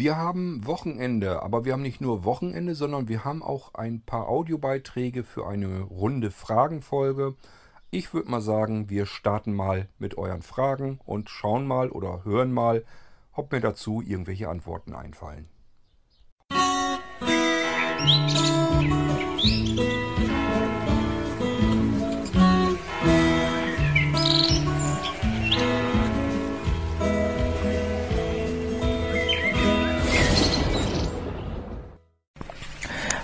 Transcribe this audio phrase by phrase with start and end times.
[0.00, 4.30] Wir haben Wochenende, aber wir haben nicht nur Wochenende, sondern wir haben auch ein paar
[4.30, 7.34] Audiobeiträge für eine runde Fragenfolge.
[7.90, 12.50] Ich würde mal sagen, wir starten mal mit euren Fragen und schauen mal oder hören
[12.50, 12.86] mal,
[13.34, 15.50] ob mir dazu irgendwelche Antworten einfallen.
[17.20, 18.59] Musik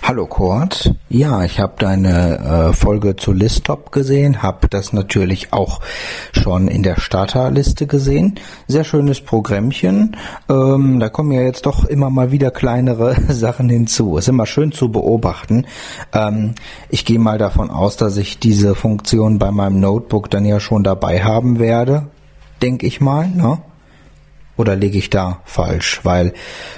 [0.07, 0.95] Hallo Kurt.
[1.09, 2.37] Ja, ich habe deine
[2.69, 5.81] äh, Folge zu Listop gesehen, habe das natürlich auch
[6.31, 8.35] schon in der Starterliste gesehen.
[8.69, 10.15] Sehr schönes Programmchen.
[10.49, 14.15] Ähm, da kommen ja jetzt doch immer mal wieder kleinere Sachen hinzu.
[14.15, 15.65] Ist immer schön zu beobachten.
[16.13, 16.55] Ähm,
[16.87, 20.85] ich gehe mal davon aus, dass ich diese Funktion bei meinem Notebook dann ja schon
[20.85, 22.07] dabei haben werde.
[22.61, 23.27] Denke ich mal.
[23.27, 23.57] Ne?
[24.57, 26.01] Oder liege ich da falsch?
[26.03, 26.33] Weil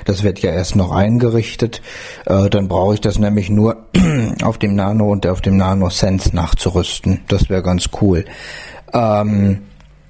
[0.05, 1.81] das wird ja erst noch eingerichtet.
[2.25, 3.77] Äh, dann brauche ich das nämlich nur
[4.43, 7.21] auf dem Nano und auf dem Nano Sense nachzurüsten.
[7.27, 8.25] Das wäre ganz cool.
[8.93, 9.61] Ähm,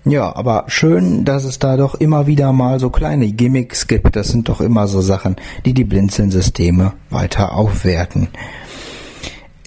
[0.05, 4.15] ja, aber schön, dass es da doch immer wieder mal so kleine Gimmicks gibt.
[4.15, 8.29] Das sind doch immer so Sachen, die die Blinzeln-Systeme weiter aufwerten.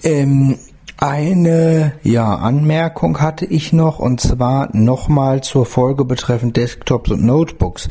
[0.03, 0.57] Ähm,
[1.03, 7.89] eine ja, Anmerkung hatte ich noch und zwar nochmal zur Folge betreffend Desktops und Notebooks.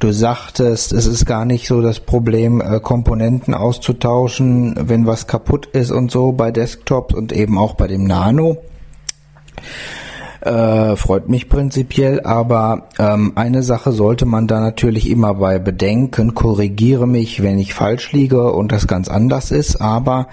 [0.00, 5.66] Du sagtest, es ist gar nicht so das Problem, äh, Komponenten auszutauschen, wenn was kaputt
[5.66, 8.56] ist und so bei Desktops und eben auch bei dem Nano.
[10.40, 16.34] Äh, freut mich prinzipiell, aber ähm, eine Sache sollte man da natürlich immer bei bedenken.
[16.34, 20.28] Korrigiere mich, wenn ich falsch liege und das ganz anders ist, aber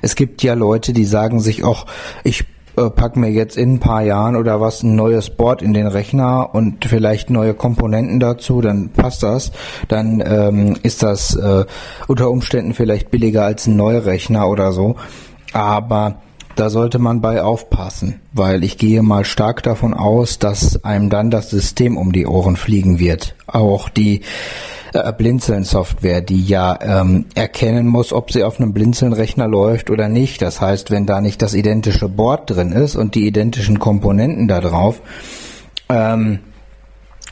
[0.00, 1.86] es gibt ja Leute, die sagen sich auch,
[2.22, 2.44] ich
[2.76, 5.86] äh, pack mir jetzt in ein paar Jahren oder was ein neues Board in den
[5.86, 9.52] Rechner und vielleicht neue Komponenten dazu, dann passt das.
[9.88, 11.66] Dann ähm, ist das äh,
[12.08, 14.96] unter Umständen vielleicht billiger als ein neuer Rechner oder so.
[15.52, 16.16] Aber
[16.56, 21.30] da sollte man bei aufpassen, weil ich gehe mal stark davon aus, dass einem dann
[21.30, 23.34] das System um die Ohren fliegen wird.
[23.46, 24.22] Auch die
[24.92, 30.40] äh, Blinzeln-Software, die ja ähm, erkennen muss, ob sie auf einem Blinzeln-Rechner läuft oder nicht.
[30.42, 34.60] Das heißt, wenn da nicht das identische Board drin ist und die identischen Komponenten da
[34.60, 35.00] drauf,
[35.88, 36.38] ähm,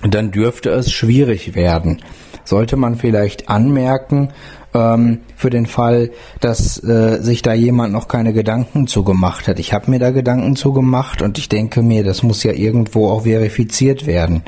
[0.03, 2.03] dann dürfte es schwierig werden.
[2.44, 4.31] Sollte man vielleicht anmerken,
[4.75, 6.10] ähm, für den Fall,
[6.41, 9.59] dass äh, sich da jemand noch keine Gedanken zugemacht hat.
[9.59, 13.22] Ich habe mir da Gedanken zugemacht und ich denke mir, das muss ja irgendwo auch
[13.22, 14.43] verifiziert werden.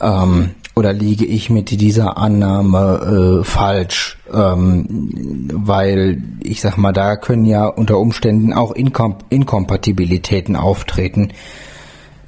[0.00, 4.18] Ähm, oder liege ich mit dieser Annahme äh, falsch?
[4.32, 11.32] Ähm, weil ich sag mal, da können ja unter Umständen auch Inkom Inkompatibilitäten auftreten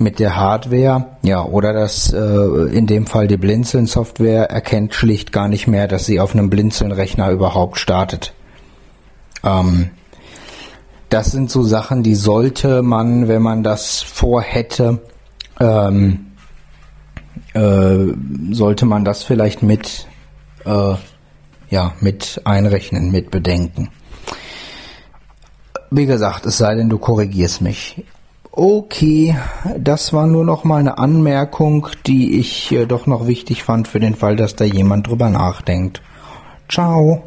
[0.01, 5.47] mit der Hardware, ja, oder dass äh, in dem Fall die Blinzeln-Software erkennt schlicht gar
[5.47, 8.33] nicht mehr, dass sie auf einem Blinzeln-Rechner überhaupt startet.
[9.45, 9.91] Ähm,
[11.11, 15.01] das sind so Sachen, die sollte man, wenn man das vorhätte,
[15.61, 16.31] ähm,
[17.53, 18.07] äh,
[18.53, 20.07] sollte man das vielleicht mit,
[20.65, 20.95] äh,
[21.69, 23.91] ja, mit einrechnen, mit bedenken.
[25.91, 28.03] Wie gesagt, es sei denn, du korrigierst mich.
[28.53, 29.37] Okay,
[29.79, 34.01] das war nur noch mal eine Anmerkung, die ich äh, doch noch wichtig fand für
[34.01, 36.03] den Fall, dass da jemand drüber nachdenkt.
[36.69, 37.23] Ciao.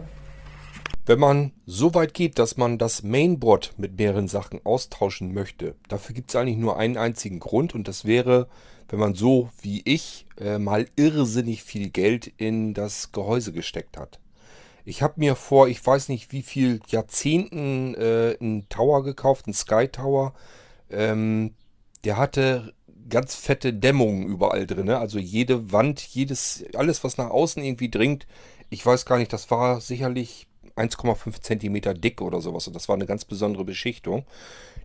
[1.06, 6.13] Wenn man so weit geht, dass man das Mainboard mit mehreren Sachen austauschen möchte, dafür
[6.13, 8.47] gibt es eigentlich nur einen einzigen Grund und das wäre,
[8.90, 14.19] wenn man so wie ich äh, mal irrsinnig viel Geld in das Gehäuse gesteckt hat.
[14.84, 19.53] Ich habe mir vor, ich weiß nicht wie viel Jahrzehnten äh, einen Tower gekauft, einen
[19.53, 20.34] Sky Tower,
[20.95, 21.55] ähm,
[22.03, 22.73] der hatte
[23.09, 24.87] ganz fette Dämmungen überall drin.
[24.87, 24.97] Ne?
[24.97, 28.27] Also jede Wand, jedes, alles, was nach außen irgendwie dringt.
[28.69, 32.67] Ich weiß gar nicht, das war sicherlich 1,5 Zentimeter dick oder sowas.
[32.67, 34.25] Und das war eine ganz besondere Beschichtung.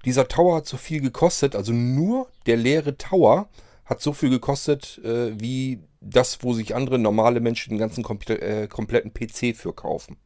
[0.04, 3.48] Dieser Tower hat so viel gekostet, also nur der leere Tower
[3.84, 8.40] hat so viel gekostet, äh, wie das, wo sich andere normale Menschen den ganzen komple
[8.40, 10.16] äh, kompletten PC für kaufen.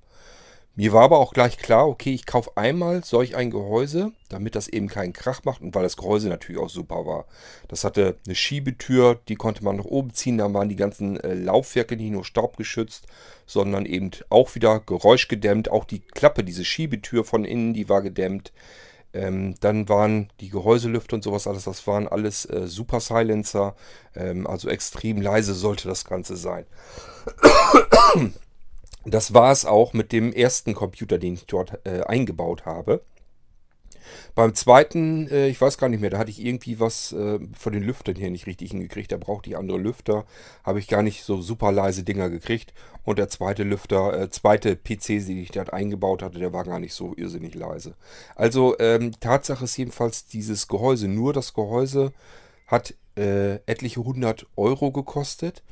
[0.74, 4.68] Mir war aber auch gleich klar, okay, ich kaufe einmal solch ein Gehäuse, damit das
[4.68, 7.26] eben keinen Krach macht und weil das Gehäuse natürlich auch super war.
[7.68, 11.34] Das hatte eine Schiebetür, die konnte man nach oben ziehen, da waren die ganzen äh,
[11.34, 13.06] Laufwerke nicht nur staubgeschützt,
[13.44, 15.70] sondern eben auch wieder geräuschgedämmt.
[15.70, 18.52] Auch die Klappe, diese Schiebetür von innen, die war gedämmt.
[19.12, 23.76] Ähm, dann waren die Gehäuselüfter und sowas alles, das waren alles äh, Super Silencer,
[24.16, 26.64] ähm, also extrem leise sollte das Ganze sein.
[29.04, 33.02] Das war es auch mit dem ersten Computer, den ich dort äh, eingebaut habe.
[34.34, 37.72] Beim zweiten, äh, ich weiß gar nicht mehr, da hatte ich irgendwie was äh, von
[37.72, 39.12] den Lüftern hier nicht richtig hingekriegt.
[39.12, 40.24] Da brauchte ich andere Lüfter.
[40.64, 42.72] Habe ich gar nicht so super leise Dinger gekriegt.
[43.04, 46.78] Und der zweite Lüfter, äh, zweite PC, den ich dort eingebaut hatte, der war gar
[46.78, 47.94] nicht so irrsinnig leise.
[48.34, 51.08] Also ähm, Tatsache ist jedenfalls dieses Gehäuse.
[51.08, 52.12] Nur das Gehäuse
[52.66, 55.62] hat äh, etliche hundert Euro gekostet.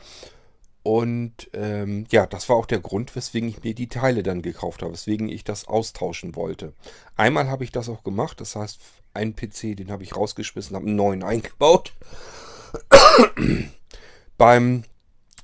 [0.82, 4.82] Und ähm, ja, das war auch der Grund, weswegen ich mir die Teile dann gekauft
[4.82, 6.72] habe, weswegen ich das austauschen wollte.
[7.16, 8.80] Einmal habe ich das auch gemacht, das heißt,
[9.12, 11.92] einen PC, den habe ich rausgeschmissen, habe einen neuen eingebaut.
[14.38, 14.84] Beim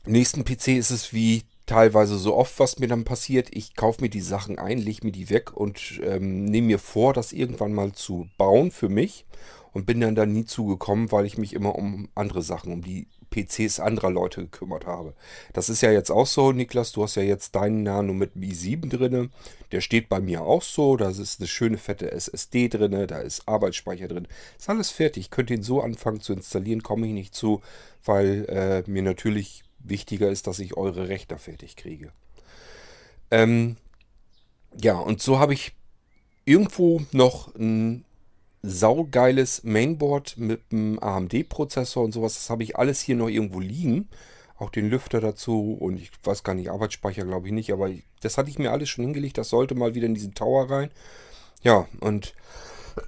[0.07, 3.49] nächsten PC ist es wie teilweise so oft, was mir dann passiert.
[3.53, 7.13] Ich kaufe mir die Sachen ein, lege mir die weg und ähm, nehme mir vor,
[7.13, 9.27] das irgendwann mal zu bauen für mich.
[9.73, 13.09] Und bin dann da nie zugekommen, weil ich mich immer um andere Sachen, um die
[13.31, 15.15] PCs anderer Leute gekümmert habe.
[15.53, 16.93] Das ist ja jetzt auch so, Niklas.
[16.93, 19.31] Du hast ja jetzt deinen Nano mit i7 drin.
[19.73, 20.97] Der steht bei mir auch so.
[20.97, 23.07] Da ist eine schöne fette SSD drin.
[23.07, 24.29] Da ist Arbeitsspeicher drin.
[24.59, 25.25] Ist alles fertig.
[25.25, 26.83] Ich könnte ihn so anfangen zu installieren.
[26.83, 27.63] Komme ich nicht zu,
[28.05, 32.13] weil äh, mir natürlich wichtiger ist, dass ich eure Rechter fertig kriege.
[33.31, 33.77] Ähm,
[34.81, 35.73] ja, und so habe ich
[36.45, 38.06] irgendwo noch ein
[38.67, 42.35] saugeiles Mainboard mit einem AMD-Prozessor und sowas.
[42.35, 44.09] Das habe ich alles hier noch irgendwo liegen.
[44.59, 47.91] Auch den Lüfter dazu und ich weiß gar nicht, Arbeitsspeicher glaube ich nicht, aber
[48.21, 49.39] das hatte ich mir alles schon hingelegt.
[49.39, 50.91] Das sollte mal wieder in diesen Tower rein.
[51.63, 52.35] Ja, und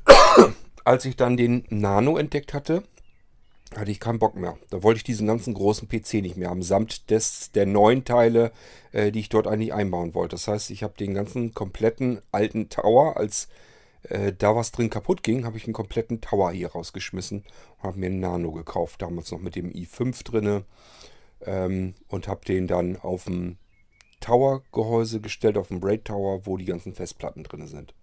[0.84, 2.82] als ich dann den Nano entdeckt hatte,
[3.76, 4.56] hatte ich keinen Bock mehr.
[4.70, 8.52] Da wollte ich diesen ganzen großen PC nicht mehr haben, samt des, der neuen Teile,
[8.93, 10.37] äh, die ich dort eigentlich einbauen wollte.
[10.37, 13.49] Das heißt, ich habe den ganzen kompletten alten Tower als
[14.05, 17.45] äh, da was drin kaputt ging, habe ich einen kompletten Tower hier rausgeschmissen
[17.79, 19.03] und habe mir einen Nano gekauft.
[19.03, 20.65] Damals noch mit dem i5 drinne
[21.45, 23.56] ähm, und habe den dann auf dem
[24.21, 27.95] Tower-Gehäuse gestellt, auf dem Braid Tower, wo die ganzen Festplatten drin sind.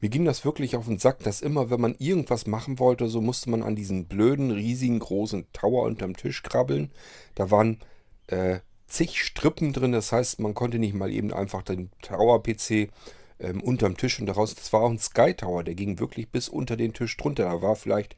[0.00, 3.20] Mir ging das wirklich auf den Sack, dass immer, wenn man irgendwas machen wollte, so
[3.20, 6.92] musste man an diesen blöden, riesigen, großen Tower unterm Tisch krabbeln.
[7.34, 7.80] Da waren
[8.28, 12.90] äh, zig Strippen drin, das heißt, man konnte nicht mal eben einfach den Tower-PC
[13.40, 16.48] ähm, unterm Tisch und daraus, das war auch ein Sky Tower, der ging wirklich bis
[16.48, 17.44] unter den Tisch drunter.
[17.44, 18.16] Da war vielleicht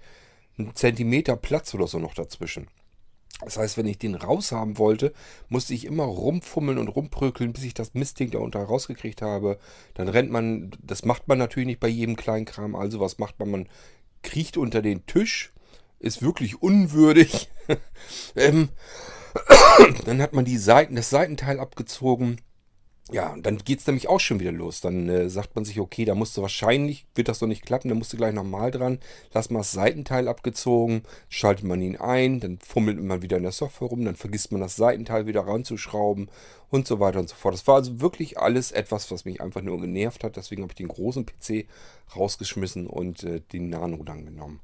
[0.59, 2.69] ein Zentimeter Platz oder so noch dazwischen.
[3.43, 5.15] Das heißt, wenn ich den raushaben wollte,
[5.49, 9.59] musste ich immer rumfummeln und rumprökeln, bis ich das Mistding da unter rausgekriegt habe.
[9.95, 12.75] Dann rennt man, das macht man natürlich nicht bei jedem Kleinkram.
[12.75, 13.51] Also was macht man?
[13.51, 13.69] Man
[14.23, 15.53] kriecht unter den Tisch,
[15.99, 17.49] ist wirklich unwürdig.
[18.37, 18.69] ähm,
[20.05, 22.43] dann hat man die Seiten, das Seitenteil abgezogen
[23.13, 24.81] ja, und dann geht es nämlich auch schon wieder los.
[24.81, 27.89] Dann äh, sagt man sich, okay, da musst du wahrscheinlich, wird das noch nicht klappen,
[27.89, 28.99] da musst du gleich nochmal dran.
[29.33, 33.53] Lass mal das Seitenteil abgezogen, schaltet man ihn ein, dann fummelt man wieder in der
[33.53, 36.31] Software rum, dann vergisst man das Seitenteil wieder ranzuschrauben
[36.71, 37.55] und so weiter und so fort.
[37.55, 40.37] Das war also wirklich alles etwas, was mich einfach nur genervt hat.
[40.37, 41.67] Deswegen habe ich den großen PC
[42.15, 44.61] rausgeschmissen und äh, den Nano dann genommen.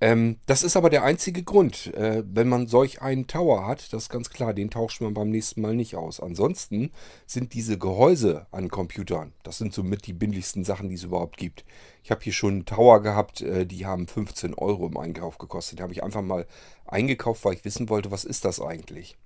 [0.00, 1.92] Ähm, das ist aber der einzige Grund.
[1.94, 5.30] Äh, wenn man solch einen Tower hat, das ist ganz klar, den tauscht man beim
[5.30, 6.20] nächsten Mal nicht aus.
[6.20, 6.92] Ansonsten
[7.26, 11.64] sind diese Gehäuse an Computern, das sind somit die billigsten Sachen, die es überhaupt gibt.
[12.04, 15.78] Ich habe hier schon einen Tower gehabt, äh, die haben 15 Euro im Einkauf gekostet.
[15.78, 16.46] Die habe ich einfach mal
[16.86, 19.16] eingekauft, weil ich wissen wollte, was ist das eigentlich.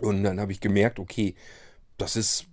[0.00, 1.34] Und dann habe ich gemerkt, okay,
[1.98, 2.46] das ist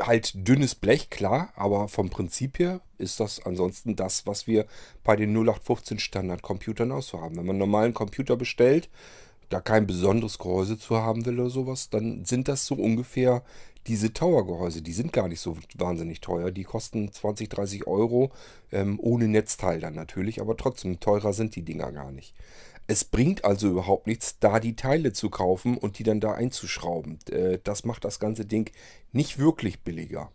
[0.00, 4.66] halt dünnes Blech, klar, aber vom Prinzip her ist das ansonsten das, was wir
[5.04, 7.36] bei den 0815 Standardcomputern auch so haben.
[7.36, 8.88] Wenn man einen normalen Computer bestellt,
[9.48, 13.42] da kein besonderes Gehäuse zu haben will oder sowas, dann sind das so ungefähr
[13.86, 14.82] diese Tower-Gehäuse.
[14.82, 16.50] Die sind gar nicht so wahnsinnig teuer.
[16.50, 18.30] Die kosten 20, 30 Euro,
[18.70, 22.34] ähm, ohne Netzteil dann natürlich, aber trotzdem teurer sind die Dinger gar nicht.
[22.90, 27.18] Es bringt also überhaupt nichts, da die Teile zu kaufen und die dann da einzuschrauben.
[27.30, 28.70] Äh, das macht das ganze Ding
[29.12, 30.32] nicht wirklich billiger.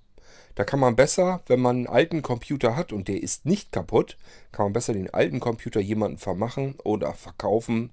[0.54, 4.18] Da kann man besser, wenn man einen alten Computer hat und der ist nicht kaputt,
[4.52, 7.90] kann man besser den alten Computer jemanden vermachen oder verkaufen.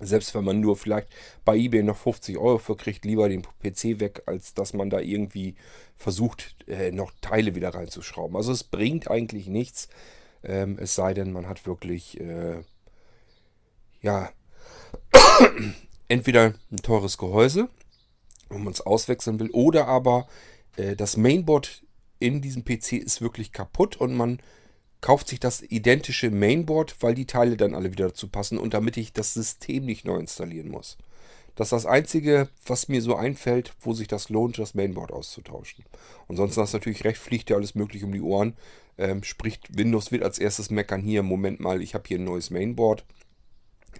[0.00, 1.08] Selbst wenn man nur vielleicht
[1.44, 4.98] bei eBay noch 50 Euro für kriegt, lieber den PC weg, als dass man da
[4.98, 5.54] irgendwie
[5.96, 8.36] versucht, äh, noch Teile wieder reinzuschrauben.
[8.36, 9.88] Also es bringt eigentlich nichts,
[10.42, 12.62] ähm, es sei denn, man hat wirklich äh,
[14.06, 14.30] ja,
[16.08, 17.68] entweder ein teures Gehäuse,
[18.48, 20.28] wenn man es auswechseln will, oder aber
[20.76, 21.82] äh, das Mainboard
[22.20, 24.38] in diesem PC ist wirklich kaputt und man
[25.00, 28.96] kauft sich das identische Mainboard, weil die Teile dann alle wieder dazu passen und damit
[28.96, 30.96] ich das System nicht neu installieren muss.
[31.56, 35.84] Das ist das Einzige, was mir so einfällt, wo sich das lohnt, das Mainboard auszutauschen.
[36.28, 38.54] Und sonst hast du natürlich recht, fliegt ja alles möglich um die Ohren.
[38.98, 42.50] Ähm, sprich, Windows wird als erstes meckern, hier, Moment mal, ich habe hier ein neues
[42.50, 43.04] Mainboard.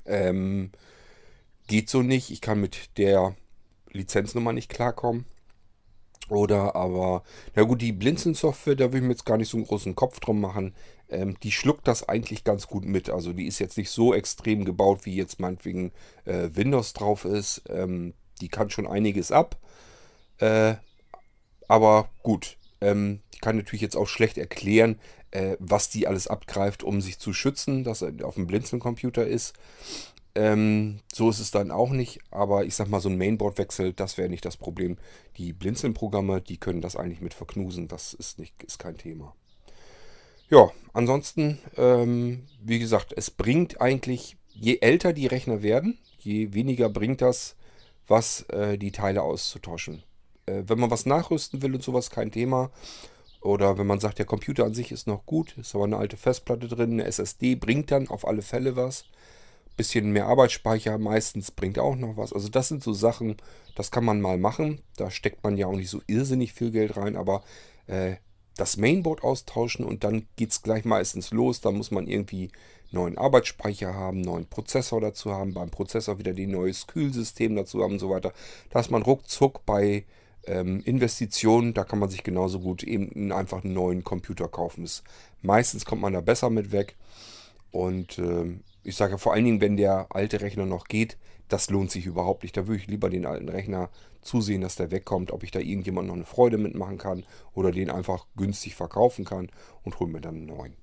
[0.07, 0.71] Ähm,
[1.67, 2.31] geht so nicht.
[2.31, 3.35] Ich kann mit der
[3.91, 5.27] Lizenznummer nicht klarkommen.
[6.29, 7.23] Oder aber,
[7.55, 10.19] na gut, die Blinzeln-Software, da will ich mir jetzt gar nicht so einen großen Kopf
[10.19, 10.75] drum machen.
[11.09, 13.11] Ähm, die schluckt das eigentlich ganz gut mit.
[13.11, 15.93] Also die ist jetzt nicht so extrem gebaut, wie jetzt meinetwegen
[16.25, 17.63] äh, Windows drauf ist.
[17.69, 19.57] Ähm, die kann schon einiges ab.
[20.39, 20.75] Äh,
[21.69, 24.99] aber gut, ähm, ich kann natürlich jetzt auch schlecht erklären,
[25.31, 29.55] äh, was die alles abgreift, um sich zu schützen, dass er auf dem Blinzeln-Computer ist.
[30.35, 34.19] Ähm, so ist es dann auch nicht, aber ich sag mal, so ein Mainboard-Wechsel, das
[34.19, 34.99] wäre nicht das Problem.
[35.39, 39.35] Die Blinzeln-Programme, die können das eigentlich mit verknusen, das ist, nicht, ist kein Thema.
[40.49, 46.89] Ja, ansonsten, ähm, wie gesagt, es bringt eigentlich, je älter die Rechner werden, je weniger
[46.89, 47.57] bringt das,
[48.07, 50.03] was äh, die Teile auszutauschen.
[50.47, 52.71] Äh, wenn man was nachrüsten will und sowas, kein Thema.
[53.41, 56.17] Oder wenn man sagt, der Computer an sich ist noch gut, ist aber eine alte
[56.17, 59.05] Festplatte drin, eine SSD bringt dann auf alle Fälle was.
[59.77, 62.33] Bisschen mehr Arbeitsspeicher meistens bringt auch noch was.
[62.33, 63.37] Also das sind so Sachen,
[63.75, 64.81] das kann man mal machen.
[64.97, 67.43] Da steckt man ja auch nicht so irrsinnig viel Geld rein, aber
[67.87, 68.17] äh,
[68.57, 71.61] das Mainboard austauschen und dann geht es gleich meistens los.
[71.61, 72.51] Da muss man irgendwie
[72.91, 77.95] neuen Arbeitsspeicher haben, neuen Prozessor dazu haben, beim Prozessor wieder die neues Kühlsystem dazu haben
[77.95, 78.33] und so weiter.
[78.71, 80.05] Dass man ruckzuck bei
[80.47, 84.85] ähm, Investitionen, da kann man sich genauso gut eben einfach einen neuen Computer kaufen.
[84.85, 85.03] Ist,
[85.43, 86.97] meistens kommt man da besser mit weg.
[87.71, 91.91] Und äh, ich sage vor allen Dingen, wenn der alte Rechner noch geht, das lohnt
[91.91, 92.57] sich überhaupt nicht.
[92.57, 93.91] Da würde ich lieber den alten Rechner
[94.23, 97.25] zusehen, dass der wegkommt, ob ich da irgendjemand noch eine Freude mitmachen kann
[97.55, 99.51] oder den einfach günstig verkaufen kann
[99.85, 100.77] und hole mir dann einen neuen.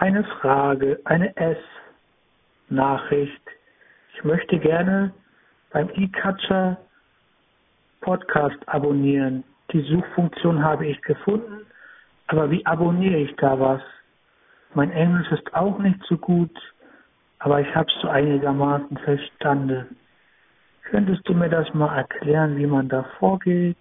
[0.00, 3.42] Eine Frage, eine S-Nachricht.
[4.14, 5.12] Ich möchte gerne
[5.72, 6.78] beim eCatcher
[8.00, 9.44] Podcast abonnieren.
[9.70, 11.66] Die Suchfunktion habe ich gefunden,
[12.28, 13.82] aber wie abonniere ich da was?
[14.72, 16.58] Mein Englisch ist auch nicht so gut,
[17.38, 19.98] aber ich habe es so einigermaßen verstanden.
[20.84, 23.76] Könntest du mir das mal erklären, wie man da vorgeht?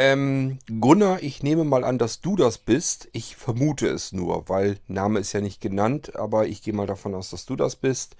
[0.00, 3.10] Ähm, Gunnar, ich nehme mal an, dass du das bist.
[3.12, 7.14] Ich vermute es nur, weil Name ist ja nicht genannt, aber ich gehe mal davon
[7.14, 8.16] aus, dass du das bist.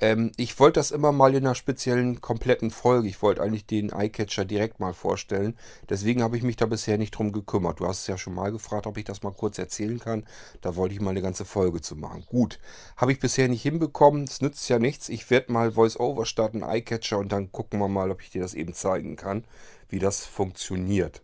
[0.00, 3.06] Ähm, ich wollte das immer mal in einer speziellen, kompletten Folge.
[3.06, 5.56] Ich wollte eigentlich den Eyecatcher direkt mal vorstellen.
[5.88, 7.78] Deswegen habe ich mich da bisher nicht drum gekümmert.
[7.78, 10.26] Du hast es ja schon mal gefragt, ob ich das mal kurz erzählen kann.
[10.62, 12.24] Da wollte ich mal eine ganze Folge zu machen.
[12.26, 12.58] Gut,
[12.96, 14.24] habe ich bisher nicht hinbekommen.
[14.24, 15.08] Es nützt ja nichts.
[15.08, 18.54] Ich werde mal Voice-Over starten, Eyecatcher und dann gucken wir mal, ob ich dir das
[18.54, 19.44] eben zeigen kann
[19.90, 21.22] wie das funktioniert.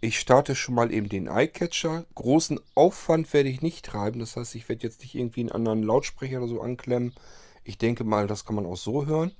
[0.00, 2.04] Ich starte schon mal eben den Eyecatcher.
[2.16, 4.18] Großen Aufwand werde ich nicht treiben.
[4.18, 7.14] Das heißt, ich werde jetzt nicht irgendwie einen anderen Lautsprecher oder so anklemmen.
[7.62, 9.32] Ich denke mal, das kann man auch so hören.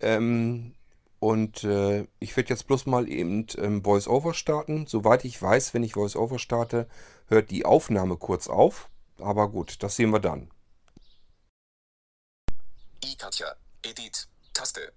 [0.00, 0.74] Ähm,
[1.18, 4.86] und äh, ich werde jetzt bloß mal eben ähm, VoiceOver starten.
[4.86, 6.88] Soweit ich weiß, wenn ich VoiceOver starte,
[7.28, 8.90] hört die Aufnahme kurz auf.
[9.18, 10.50] Aber gut, das sehen wir dann.
[13.82, 14.92] Edit, Taste.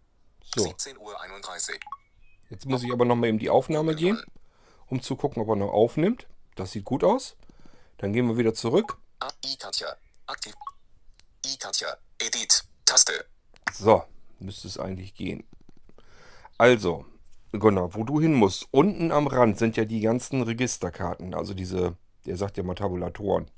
[0.56, 0.66] So.
[0.66, 2.05] 17.31 Uhr.
[2.50, 4.22] Jetzt muss ich aber nochmal eben die Aufnahme gehen,
[4.88, 6.28] um zu gucken, ob er noch aufnimmt.
[6.56, 7.36] Das sieht gut aus.
[7.98, 8.98] Dann gehen wir wieder zurück.
[13.74, 14.04] So,
[14.40, 15.44] müsste es eigentlich gehen.
[16.58, 17.06] Also,
[17.52, 21.34] Gunnar, wo du hin musst, unten am Rand sind ja die ganzen Registerkarten.
[21.34, 23.50] Also diese, der sagt ja mal Tabulatoren.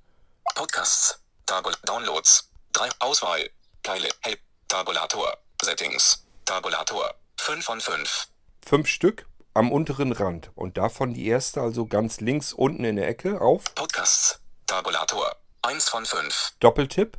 [0.56, 3.50] Podcasts, Tabul Downloads, 3 Auswahl,
[3.84, 8.28] Teile, Help, Tabulator, Settings, Tabulator, 5 von 5.
[8.68, 10.52] Fünf Stück am unteren Rand.
[10.54, 15.88] Und davon die erste, also ganz links unten in der Ecke auf Podcasts, Tabulator, 1
[15.88, 16.56] von 5.
[16.60, 17.18] Doppeltipp.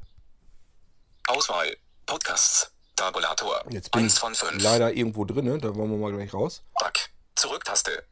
[1.27, 1.75] Auswahl,
[2.05, 4.63] Podcasts, Tabulator, Jetzt bin 1 ich von 5.
[4.63, 6.63] leider irgendwo drin, da wollen wir mal gleich raus.
[6.81, 8.05] Back, Zurücktaste.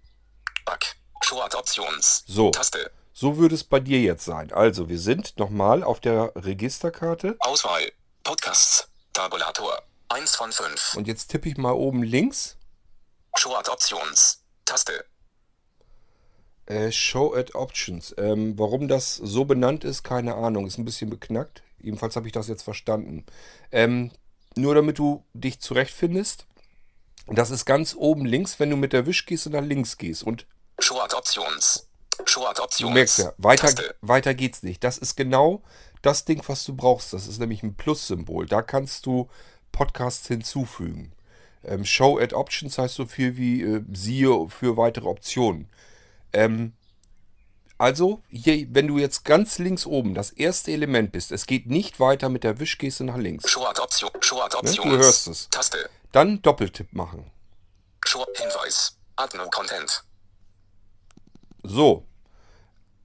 [0.64, 2.52] Back, Short Options, So.
[2.52, 4.50] Taste, So würde es bei dir jetzt sein.
[4.50, 7.36] Also, wir sind nochmal auf der Registerkarte.
[7.40, 7.92] Auswahl,
[8.24, 10.94] Podcasts, Tabulator, 1 von 5.
[10.94, 12.55] Und jetzt tippe ich mal oben links.
[13.38, 15.04] Short Options, Taste,
[16.66, 18.14] Äh, Show at Options.
[18.18, 20.66] Ähm, warum das so benannt ist, keine Ahnung.
[20.66, 21.62] Ist ein bisschen beknackt.
[21.78, 23.24] Jedenfalls habe ich das jetzt verstanden.
[23.70, 24.10] Ähm,
[24.56, 26.46] nur damit du dich zurechtfindest.
[27.28, 30.22] Das ist ganz oben links, wenn du mit der Wischgeste nach links gehst.
[30.22, 30.46] Und
[30.78, 31.88] Short Options,
[32.24, 32.88] Short Options.
[32.88, 34.82] du merkst ja, weiter, Taste, weiter geht's nicht.
[34.82, 35.62] Das ist genau
[36.02, 37.12] das Ding, was du brauchst.
[37.12, 38.46] Das ist nämlich ein Plus-Symbol.
[38.46, 39.28] Da kannst du
[39.72, 41.12] Podcasts hinzufügen.
[41.66, 45.68] Ähm, Show at Options heißt so viel wie äh, siehe für weitere Optionen.
[46.32, 46.72] Ähm,
[47.78, 52.00] also, hier, wenn du jetzt ganz links oben das erste Element bist, es geht nicht
[52.00, 53.50] weiter mit der Wischgeste nach links.
[53.50, 54.58] Short Option, Short Ne?
[54.58, 54.76] Options.
[54.76, 55.50] Du hörst es.
[55.50, 57.30] Taste, Dann Doppeltipp machen.
[58.06, 60.04] Short Hinweis, Add No Content.
[61.62, 62.06] So.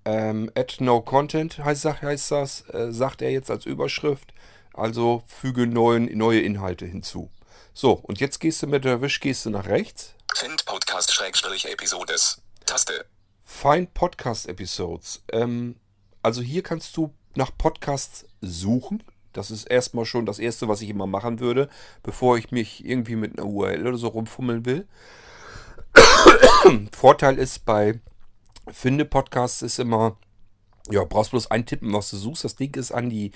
[0.06, 4.34] Ähm, add no content heißt, heißt das, äh, sagt er jetzt als Überschrift.
[4.74, 7.30] Also füge neuen, neue Inhalte hinzu.
[7.74, 10.14] So, und jetzt gehst du mit der Wischgeste nach rechts.
[10.36, 12.42] Find Podcast Schrägstrich Episodes.
[12.66, 13.06] Taste.
[13.44, 15.24] Find Podcast Episodes.
[15.32, 15.78] Ähm,
[16.22, 19.04] also hier kannst du nach Podcasts suchen.
[19.32, 21.70] Das ist erstmal schon das Erste, was ich immer machen würde,
[22.04, 24.88] bevor ich mich irgendwie mit einer URL oder so rumfummeln will.
[26.92, 28.02] Vorteil ist bei
[28.72, 30.18] Finde Podcasts ist immer,
[30.90, 32.44] ja, brauchst bloß eintippen, was du suchst.
[32.44, 33.32] Das Ding ist an die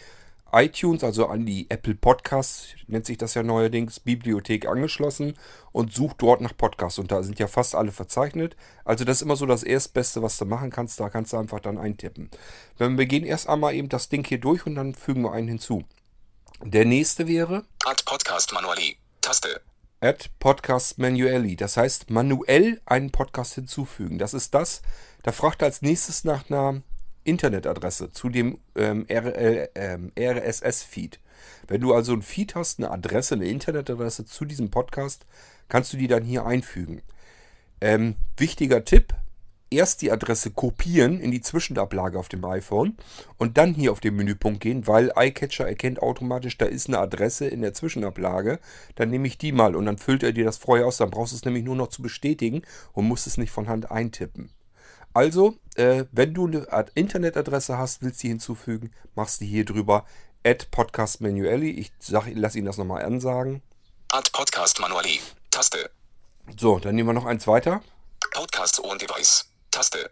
[0.56, 5.38] iTunes, also an die Apple Podcasts, nennt sich das ja neuerdings, Bibliothek angeschlossen
[5.74, 6.98] und sucht dort nach Podcasts.
[6.98, 8.56] Und da sind ja fast alle verzeichnet.
[8.86, 11.00] Also das ist immer so das Erstbeste, was du machen kannst.
[11.00, 12.32] Da kannst du einfach dann eintippen.
[12.78, 15.84] Wir gehen erst einmal eben das Ding hier durch und dann fügen wir einen hinzu.
[16.64, 18.98] Der nächste wäre Add Podcast Manually.
[19.20, 19.62] Taste.
[20.00, 21.58] Add Podcast Manually.
[21.58, 24.20] Das heißt, manuell einen Podcast hinzufügen.
[24.20, 24.82] Das ist das.
[25.24, 26.82] Da fragt er als nächstes nach einer
[27.25, 31.20] Internetadresse zu dem ähm, ähm, RSS-Feed.
[31.67, 35.25] Wenn du also ein Feed hast, eine Adresse, eine Internetadresse zu diesem Podcast,
[35.67, 37.01] kannst du die dann hier einfügen.
[37.82, 39.13] Ähm, wichtiger Tipp,
[39.70, 42.96] erst die Adresse kopieren in die Zwischenablage auf dem iPhone
[43.38, 47.48] und dann hier auf den Menüpunkt gehen, weil iCatcher erkennt automatisch, da ist eine Adresse
[47.48, 48.60] in der Zwischenablage.
[48.96, 50.98] Dann nehme ich die mal und dann füllt er dir das vorher aus.
[50.98, 52.62] Dann brauchst du es nämlich nur noch zu bestätigen
[52.94, 54.50] und musst es nicht von Hand eintippen.
[55.16, 59.64] Also, äh, wenn du eine Art Internetadresse hast, willst du die hinzufügen, machst du hier
[59.64, 60.06] drüber
[60.46, 61.70] Add Podcast Manually.
[61.70, 63.62] Ich sag, lass ihn das nochmal ansagen.
[64.12, 65.22] Add Podcast Manually.
[65.52, 65.90] Taste.
[66.60, 67.82] So, dann nehmen wir noch eins weiter.
[68.34, 69.46] Podcasts on Device.
[69.72, 70.12] Taste.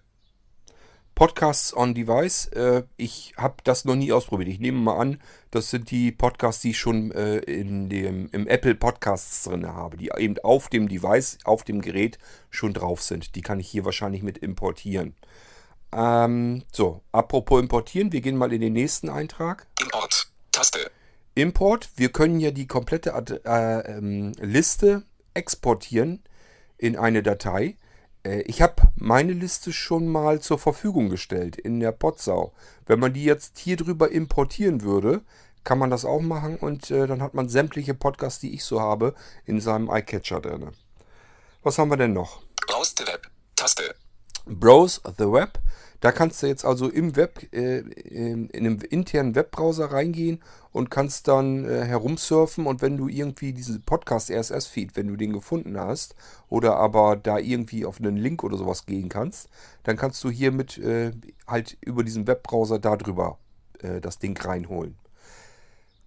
[1.15, 2.47] Podcasts on Device.
[2.47, 4.49] Äh, ich habe das noch nie ausprobiert.
[4.49, 8.47] Ich nehme mal an, das sind die Podcasts, die ich schon äh, in dem, im
[8.47, 12.17] Apple Podcasts drin habe, die eben auf dem Device, auf dem Gerät
[12.49, 13.35] schon drauf sind.
[13.35, 15.15] Die kann ich hier wahrscheinlich mit importieren.
[15.91, 19.67] Ähm, so, apropos importieren, wir gehen mal in den nächsten Eintrag.
[19.79, 20.27] Import.
[20.51, 20.91] Taste.
[21.35, 21.89] Import.
[21.95, 25.03] Wir können ja die komplette Ad äh, ähm, Liste
[25.33, 26.23] exportieren
[26.77, 27.77] in eine Datei.
[28.23, 32.53] Äh, ich habe meine Liste schon mal zur Verfügung gestellt in der Potsau.
[32.85, 35.21] Wenn man die jetzt hier drüber importieren würde,
[35.63, 38.81] kann man das auch machen und äh, dann hat man sämtliche Podcasts, die ich so
[38.81, 39.13] habe,
[39.45, 40.71] in seinem iCatcher drin.
[41.63, 42.41] Was haben wir denn noch?
[42.67, 43.29] Browse the Web.
[43.55, 43.95] Taste.
[44.45, 45.59] Browse the Web.
[46.03, 50.91] Da kannst du jetzt also im Web, äh, in, in einem internen Webbrowser reingehen und
[50.91, 55.79] kannst dann äh, herumsurfen und wenn du irgendwie diesen Podcast RSS-Feed, wenn du den gefunden
[55.79, 56.15] hast
[56.49, 59.47] oder aber da irgendwie auf einen Link oder sowas gehen kannst,
[59.83, 61.13] dann kannst du hier mit äh,
[61.47, 63.37] halt über diesen Webbrowser darüber
[63.79, 64.97] äh, das Ding reinholen.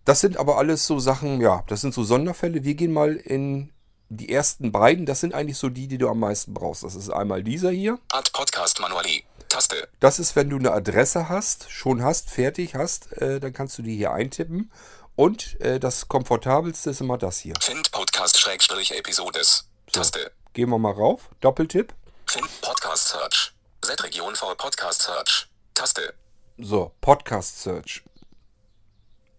[0.05, 2.65] Das sind aber alles so Sachen, ja, das sind so Sonderfälle.
[2.65, 3.73] Wir gehen mal in
[4.11, 5.07] die ersten beiden.
[5.07, 6.85] Das sind eigentlich so die, die du am meisten brauchst.
[6.85, 7.99] Das ist einmal dieser hier.
[8.13, 9.25] Add Podcast Manually.
[9.49, 9.89] Taste.
[10.01, 13.83] Das ist, wenn du eine Adresse hast, schon hast, fertig hast, äh, dann kannst du
[13.83, 14.71] die hier eintippen.
[15.15, 17.55] Und äh, das komfortabelste ist immer das hier.
[17.61, 19.69] Find Podcast Schrägstrich Episodes.
[19.91, 20.31] Taste.
[20.53, 21.31] Gehen wir mal rauf.
[21.41, 21.95] Doppeltipp.
[22.27, 23.53] Find Podcast Search.
[23.83, 25.49] Z-Region for Podcast Search.
[25.75, 26.15] Taste.
[26.59, 28.03] So, Podcast Search.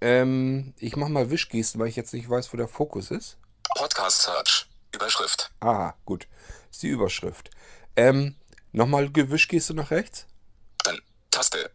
[0.01, 3.37] Ähm, ich mache mal Wischgesten, weil ich jetzt nicht weiß, wo der Fokus ist.
[3.75, 4.67] Podcast Search.
[4.93, 5.51] Überschrift.
[5.59, 6.27] Ah, gut.
[6.71, 7.49] Ist die Überschrift.
[7.95, 8.35] Ähm,
[8.77, 10.25] nochmal Wischgeste nach rechts.
[10.83, 11.01] Dann.
[11.31, 11.71] Taste.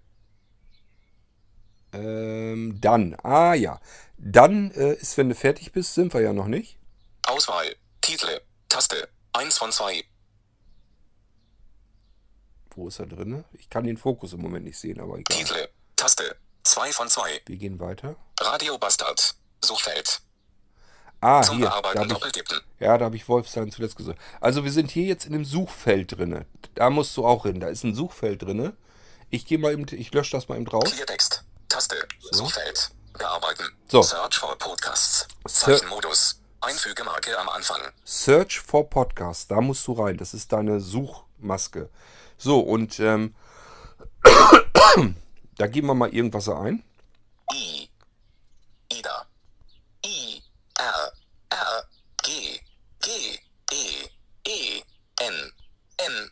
[1.93, 3.15] Ähm, dann.
[3.23, 3.81] Ah ja.
[4.17, 6.79] Dann äh, ist, wenn du fertig bist, sind wir ja noch nicht.
[7.27, 7.77] Auswahl.
[8.01, 8.41] Titel.
[8.69, 9.09] Taste.
[9.35, 10.05] 1 von 2.
[12.75, 13.45] Wo ist er drin?
[13.53, 15.37] Ich kann den Fokus im Moment nicht sehen, aber egal.
[15.37, 15.69] Titel.
[15.97, 16.37] Taste.
[16.65, 17.43] 2 von 2.
[17.47, 18.17] Wir gehen weiter.
[18.41, 19.35] Radio Bastard.
[19.63, 20.23] Suchfeld.
[21.23, 21.67] Ah, Zum hier.
[21.67, 22.43] Da hab ich,
[22.81, 24.19] ja, da habe ich Wolfstein zuletzt gesagt.
[24.41, 26.47] Also wir sind hier jetzt in dem Suchfeld drinne.
[26.75, 27.61] Da musst du auch hin.
[27.61, 28.77] Da ist ein Suchfeld drinne.
[29.31, 30.91] Ich gehe mal eben, ich lösche das mal eben draus.
[30.91, 31.45] Cleartext.
[31.69, 31.97] Taste.
[32.33, 32.91] Suchfeld.
[33.17, 33.65] Bearbeiten.
[33.87, 34.03] So.
[34.03, 35.29] Search for Podcasts.
[35.47, 36.41] Zeichenmodus.
[36.61, 37.81] Einfügemarke am Anfang.
[38.05, 39.49] Search for Podcast.
[39.53, 40.17] Da musst du rein.
[40.17, 41.89] Das ist deine Suchmaske.
[42.37, 43.37] So, und ähm,
[45.57, 46.83] da geben wir mal irgendwas ein.
[47.55, 47.89] I.
[48.93, 49.27] Ida.
[50.05, 50.42] I.
[50.83, 51.13] R.
[51.51, 51.85] R.
[52.25, 52.61] G.
[53.01, 53.39] G.
[53.71, 54.09] E.
[54.45, 54.83] E.
[55.21, 55.53] N.
[55.99, 56.31] N.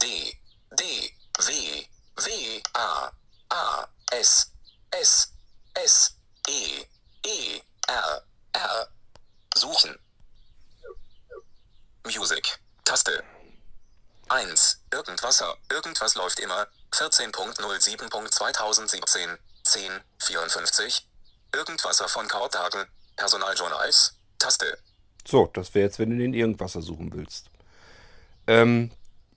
[0.00, 0.32] D.
[0.78, 1.10] D.
[1.36, 1.84] W.
[2.16, 2.62] W.
[2.74, 3.12] A.
[3.50, 3.86] A.
[4.12, 4.46] S.
[4.92, 5.32] S.
[5.74, 6.12] S.
[6.48, 6.86] E.
[7.26, 7.60] E.
[7.88, 8.22] R.
[8.54, 8.88] R.
[9.54, 9.98] Suchen.
[12.04, 12.58] Music.
[12.86, 13.22] Taste.
[14.30, 14.78] 1.
[14.90, 15.58] Irgendwasser.
[15.68, 16.66] Irgendwas läuft immer.
[16.92, 19.38] 14.07.2017.
[19.64, 20.00] 10.
[20.18, 21.06] 54.
[21.52, 22.88] Irgendwasser von Kautagen.
[23.22, 24.18] Personaljournals.
[24.40, 24.76] Taste.
[25.24, 27.50] So, das wäre jetzt, wenn du den Irgendwasser suchen willst.
[28.48, 28.90] Ähm,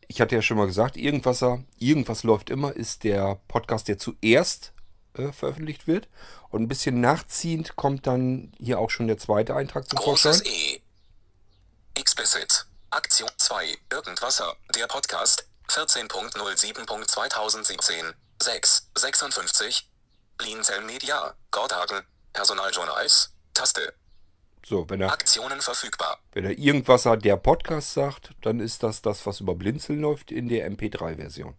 [0.07, 4.73] ich hatte ja schon mal gesagt, Irgendwasser, irgendwas läuft immer, ist der Podcast, der zuerst
[5.13, 6.07] äh, veröffentlicht wird.
[6.49, 10.51] Und ein bisschen nachziehend kommt dann hier auch schon der zweite Eintrag zum Großes Vorschein.
[10.51, 10.81] E.
[11.93, 12.65] Explicit.
[12.89, 13.77] Aktion 2.
[13.91, 14.55] Irgendwasser.
[14.73, 15.45] Der Podcast.
[15.69, 18.15] 14.07.2017.
[18.41, 18.89] 6.
[18.95, 19.87] 56.
[20.39, 21.35] Blinzel Media.
[21.51, 22.03] Gordhagen.
[22.33, 23.34] Personaljournals.
[23.55, 23.93] Taste.
[24.63, 26.19] So, wenn er, Aktionen verfügbar.
[26.33, 30.47] wenn er Irgendwasser der Podcast sagt, dann ist das das, was über Blinzeln läuft in
[30.47, 31.55] der MP3-Version.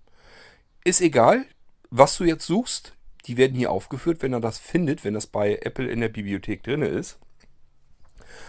[0.85, 1.47] Ist egal,
[1.91, 2.93] was du jetzt suchst.
[3.27, 6.63] Die werden hier aufgeführt, wenn er das findet, wenn das bei Apple in der Bibliothek
[6.63, 7.19] drin ist.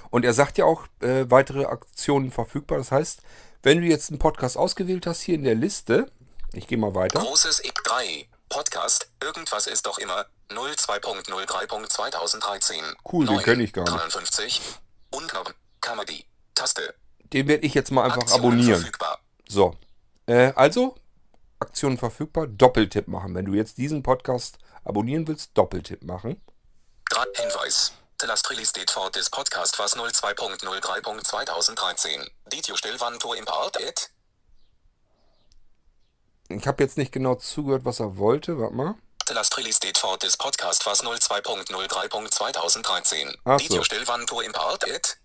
[0.09, 2.77] Und er sagt ja auch äh, weitere Aktionen verfügbar.
[2.77, 3.21] Das heißt,
[3.63, 6.11] wenn du jetzt einen Podcast ausgewählt hast hier in der Liste,
[6.53, 7.19] ich gehe mal weiter.
[7.19, 8.27] Großes E3.
[8.49, 9.09] Podcast.
[9.21, 10.25] Irgendwas ist doch immer.
[10.49, 12.81] 02.03.2013.
[13.11, 13.93] Cool, den 9, kenn ich gar nicht.
[13.95, 14.61] 53.
[15.11, 15.53] Unknown.
[15.81, 16.25] Comedy.
[16.55, 16.93] Taste.
[17.33, 18.79] Den werde ich jetzt mal einfach Aktionen abonnieren.
[18.79, 19.19] verfügbar.
[19.47, 19.75] So,
[20.27, 20.95] äh, also
[21.59, 23.33] Aktionen verfügbar, Doppeltipp machen.
[23.35, 26.41] Wenn du jetzt diesen Podcast abonnieren willst, Doppeltipp machen.
[27.35, 27.93] Hinweis.
[28.19, 32.27] The last release date for this podcast was 02.03.2013.
[32.49, 34.09] Did you still want to impart it?
[36.49, 38.57] Ich habe jetzt nicht genau zugehört, was er wollte.
[38.57, 38.95] Warte mal.
[39.27, 43.35] The last release date for this podcast was 02.03.2013.
[43.43, 43.75] Ach Did so.
[43.75, 45.17] you still want to impart it?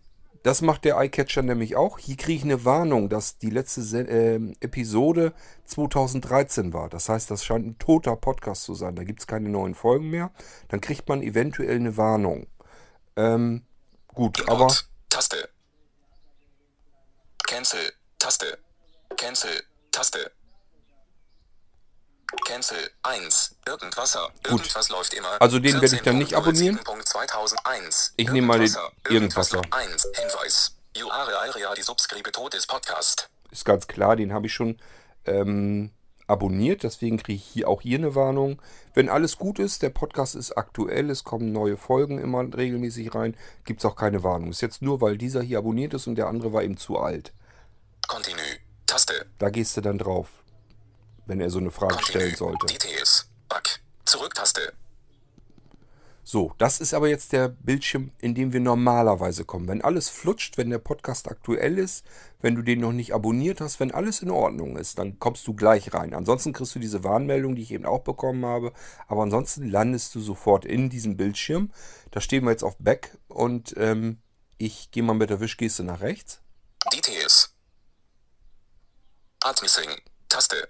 [0.43, 2.01] Das macht der iCatcher nämlich auch.
[2.01, 5.33] Hier kriege ich eine Warnung, dass die letzte Se ähm, Episode
[5.67, 6.89] 2013 war.
[6.89, 8.97] Das heißt, das scheint ein toter Podcast zu sein.
[8.97, 10.33] Da gibt es keine neuen Folgen mehr.
[10.67, 12.49] Dann kriegt man eventuell eine Warnung.
[13.15, 13.65] Ähm,
[14.09, 14.89] gut, aber Import.
[15.11, 15.49] Taste.
[17.47, 17.93] Cancel.
[18.19, 18.59] Taste.
[19.17, 19.63] Cancel.
[19.93, 20.33] Taste.
[22.47, 22.91] Cancel.
[23.03, 23.57] 1.
[23.67, 24.29] Irgendwasser.
[24.45, 25.41] Irgendwas läuft immer.
[25.41, 26.79] Also den werde ich dann nicht abonnieren.
[26.81, 28.13] 14.07.2001.
[28.17, 28.75] Ich nehme mal den
[29.09, 29.53] Irgendwas.
[29.53, 29.63] Irgendwasser.
[29.71, 30.09] 1.
[30.15, 30.77] Hinweis.
[30.97, 33.31] You are area die subscribe to this podcast.
[33.51, 34.79] ist ganz klar, den habe ich schon
[35.25, 35.91] ähm,
[36.27, 36.83] abonniert.
[36.83, 38.61] Deswegen kriege ich hier auch hier eine Warnung.
[38.95, 43.37] Wenn alles gut ist, der Podcast ist aktuell, es kommen neue Folgen immer regelmäßig rein,
[43.65, 44.51] gibt es auch keine Warnung.
[44.51, 47.33] Ist jetzt nur, weil dieser hier abonniert ist und der andere war eben zu alt.
[48.09, 48.59] Continue.
[48.87, 49.27] Taste.
[49.39, 50.29] Da gehst du dann drauf,
[51.27, 52.67] wenn er so eine Frage stellen sollte.
[52.67, 53.29] Details.
[53.49, 53.81] Back.
[54.05, 54.73] Zurück-Taste.
[56.25, 59.67] So, das ist aber jetzt der Bildschirm, in dem wir normalerweise kommen.
[59.67, 62.07] Wenn alles flutscht, wenn der Podcast aktuell ist,
[62.41, 65.55] wenn du den noch nicht abonniert hast, wenn alles in Ordnung ist, dann kommst du
[65.55, 66.15] gleich rein.
[66.15, 68.73] Ansonsten kriegst du diese Warnmeldung, die ich eben auch bekommen habe.
[69.09, 71.73] Aber ansonsten landest du sofort in diesem Bildschirm.
[72.13, 74.23] Da stehen wir jetzt auf Back und ähm,
[74.59, 76.41] ich gehe mal mit der Wischgeste nach rechts.
[76.93, 77.53] Details.
[79.43, 79.91] Admissing.
[80.29, 80.69] Taste.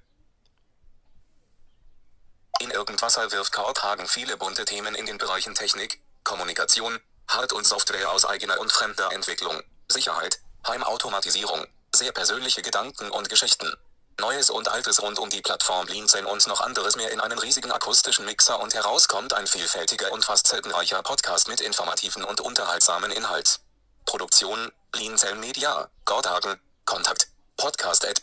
[2.63, 7.67] In Irgendwasser wirft Kurt Hagen viele bunte Themen in den Bereichen Technik, Kommunikation, Hard- und
[7.67, 13.75] Software aus eigener und fremder Entwicklung, Sicherheit, Heimautomatisierung, sehr persönliche Gedanken und Geschichten.
[14.21, 17.73] Neues und Altes rund um die Plattform Blinzeln und noch anderes mehr in einen riesigen
[17.73, 23.59] akustischen Mixer und heraus kommt ein vielfältiger und facettenreicher Podcast mit informativen und unterhaltsamen Inhalt.
[24.05, 28.21] Produktion, Blinzeln Media, Gordhagen, Kontakt, podcast at.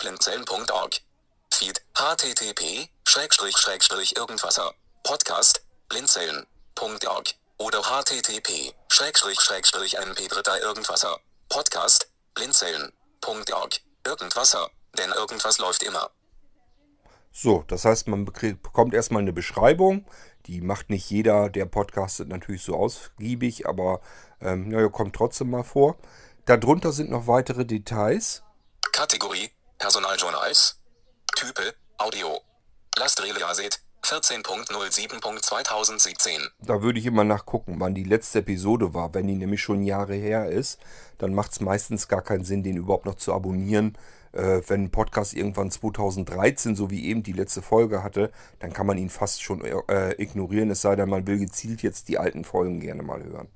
[1.59, 11.19] Feed, http, Schrägstrich, Schrägstrich, Irgendwasser, Podcast, blinzeln.org oder http, Schrägstrich, Schrägstrich, mp3 Irgendwasser,
[11.49, 16.09] Podcast, blinzeln.org, Irgendwasser, denn irgendwas läuft immer.
[17.33, 20.05] So, das heißt, man bekommt erstmal eine Beschreibung.
[20.45, 23.99] Die macht nicht jeder, der podcastet natürlich so ausgiebig, aber
[24.39, 25.97] ähm, naja, kommt trotzdem mal vor.
[26.45, 28.43] Darunter sind noch weitere Details.
[28.93, 30.78] Kategorie, Personaljournals,
[31.39, 32.41] Type, Audio,
[32.97, 36.49] Lastreliaset, 14.07.2017.
[36.59, 39.13] Da würde ich immer nachgucken, wann die letzte Episode war.
[39.13, 40.81] Wenn die nämlich schon Jahre her ist,
[41.17, 43.97] dann macht es meistens gar keinen Sinn, den überhaupt noch zu abonnieren.
[44.33, 48.85] Äh, wenn ein Podcast irgendwann 2013, so wie eben die letzte Folge hatte, dann kann
[48.85, 52.43] man ihn fast schon äh, ignorieren, es sei denn, man will gezielt jetzt die alten
[52.43, 53.47] Folgen gerne mal hören.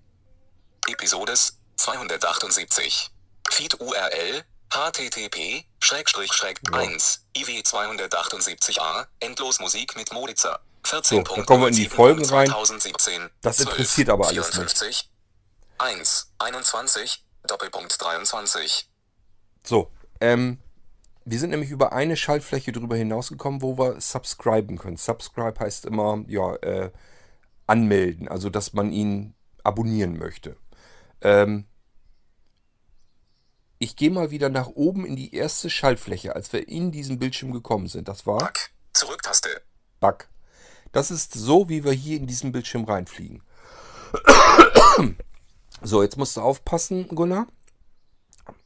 [0.88, 3.12] Episodes 278.
[3.50, 11.18] Feed URL http schrägstrich schräg 1 iw 278a endlos Musik mit Moditzer 14.
[11.26, 12.48] So, dann kommen wir in die Folgen rein.
[12.48, 14.78] 2017, Das interessiert aber alles nicht.
[14.78, 15.10] 54,
[15.78, 18.90] 1 21 Doppelpunkt 23
[19.64, 20.58] So, ähm,
[21.24, 24.98] wir sind nämlich über eine Schaltfläche drüber hinausgekommen, wo wir subscriben können.
[24.98, 26.92] Subscribe heißt immer, ja, äh,
[27.68, 30.58] anmelden, also dass man ihn abonnieren möchte.
[31.22, 31.68] Ähm,
[33.84, 37.52] ich gehe mal wieder nach oben in die erste Schaltfläche, als wir in diesen Bildschirm
[37.52, 38.08] gekommen sind.
[38.08, 39.50] Das war Back Zurücktaste
[40.00, 40.30] Bug.
[40.94, 43.44] Das ist so, wie wir hier in diesen Bildschirm reinfliegen.
[45.86, 47.48] So, jetzt musst du aufpassen, Gunnar.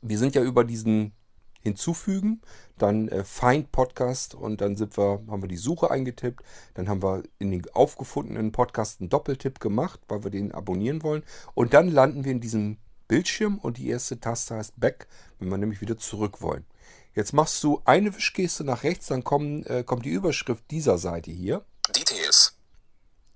[0.04, 1.14] Wir sind ja über diesen
[1.62, 2.42] Hinzufügen.
[2.78, 6.44] dann äh, Find Podcast und dann sind wir, haben wir die Suche eingetippt.
[6.76, 11.24] Dann haben wir in den aufgefundenen Podcast einen Doppeltipp gemacht, weil wir den abonnieren wollen.
[11.56, 12.78] Und dann landen wir in diesem
[13.08, 15.08] Bildschirm und die erste Taste heißt Back,
[15.40, 16.66] wenn wir nämlich wieder zurück wollen.
[17.14, 21.32] Jetzt machst du eine Wischgeste nach rechts, dann kommen, äh, kommt die Überschrift dieser Seite
[21.32, 21.66] hier.
[21.96, 22.56] Details.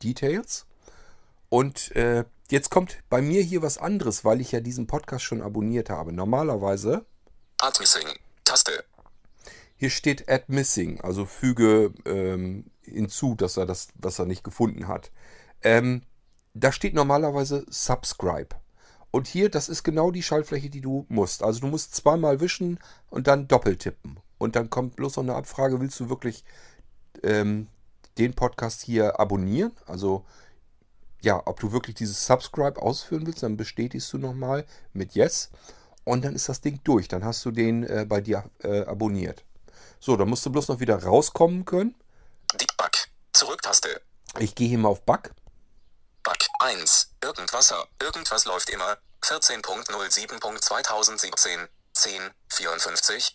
[0.03, 0.65] Details.
[1.49, 5.41] Und äh, jetzt kommt bei mir hier was anderes, weil ich ja diesen Podcast schon
[5.41, 6.13] abonniert habe.
[6.13, 7.05] Normalerweise.
[7.59, 8.07] Add Missing.
[8.43, 8.83] Taste.
[9.75, 14.87] Hier steht Add Missing, also füge ähm, hinzu, dass er das, was er nicht gefunden
[14.87, 15.11] hat.
[15.63, 16.03] Ähm,
[16.53, 18.49] da steht normalerweise Subscribe.
[19.11, 21.43] Und hier, das ist genau die Schaltfläche, die du musst.
[21.43, 24.19] Also du musst zweimal wischen und dann doppeltippen.
[24.37, 26.43] Und dann kommt bloß noch eine Abfrage, willst du wirklich
[27.21, 27.67] ähm,
[28.17, 29.73] den Podcast hier abonnieren?
[29.85, 30.25] Also
[31.21, 35.51] ja, ob du wirklich dieses Subscribe ausführen willst, dann bestätigst du nochmal mit Yes.
[36.03, 37.07] Und dann ist das Ding durch.
[37.07, 39.43] Dann hast du den äh, bei dir äh, abonniert.
[39.99, 41.95] So, dann musst du bloß noch wieder rauskommen können.
[42.59, 43.09] Die Back.
[43.33, 44.01] Zurücktaste.
[44.39, 45.31] Ich gehe hier mal auf Back.
[46.23, 47.10] Back 1.
[47.21, 47.87] Irgendwasser.
[48.01, 48.97] Irgendwas läuft immer.
[49.23, 51.67] 14.07.2017.
[51.95, 53.33] 10.54.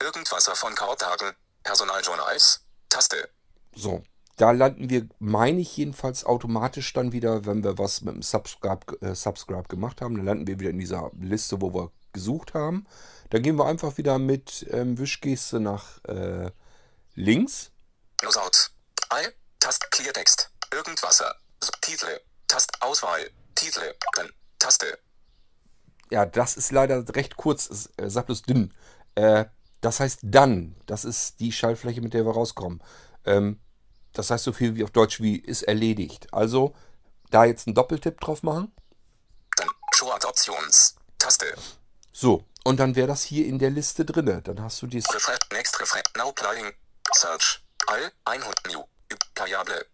[0.00, 1.34] Irgendwasser von Kartagen.
[1.62, 2.64] Personaljournals.
[2.88, 3.28] Taste.
[3.74, 4.02] So,
[4.36, 8.96] da landen wir, meine ich jedenfalls, automatisch dann wieder, wenn wir was mit dem Subscribe,
[9.00, 10.16] äh, Subscribe gemacht haben.
[10.16, 12.86] Dann landen wir wieder in dieser Liste, wo wir gesucht haben.
[13.30, 16.50] Dann gehen wir einfach wieder mit ähm, Wischgeste nach äh,
[17.14, 17.70] links.
[18.16, 18.70] Close out.
[19.10, 19.34] All.
[19.60, 19.90] Tast.
[19.90, 20.50] Cleartext.
[20.72, 21.34] Irgendwasser.
[21.80, 22.20] Titel.
[22.48, 22.70] Tast.
[22.80, 23.30] Auswahl.
[23.54, 23.94] Titel.
[24.14, 24.30] Dann.
[24.58, 24.98] Taste.
[26.10, 27.68] Ja, das ist leider recht kurz.
[27.70, 28.74] Es äh, sagt bloß dünn.
[29.14, 29.44] Äh,
[29.80, 30.76] das heißt dann.
[30.86, 32.82] Das ist die Schaltfläche, mit der wir rauskommen.
[33.24, 33.60] Ähm,
[34.12, 36.32] das heißt so viel wie auf Deutsch wie ist erledigt.
[36.32, 36.74] Also
[37.30, 38.72] da jetzt einen Doppeltipp drauf machen.
[39.56, 39.68] Dann.
[39.94, 40.96] Show Options.
[41.18, 41.54] Taste.
[42.12, 44.42] So, und dann wäre das hier in der Liste drinne.
[44.42, 44.98] Dann hast du die.
[44.98, 45.38] Refresh.
[45.52, 46.02] Next Refresh.
[46.16, 46.72] Now playing.
[47.12, 47.62] Search.
[47.86, 48.12] All.
[48.24, 48.84] 100 New.
[49.36, 49.86] Variable.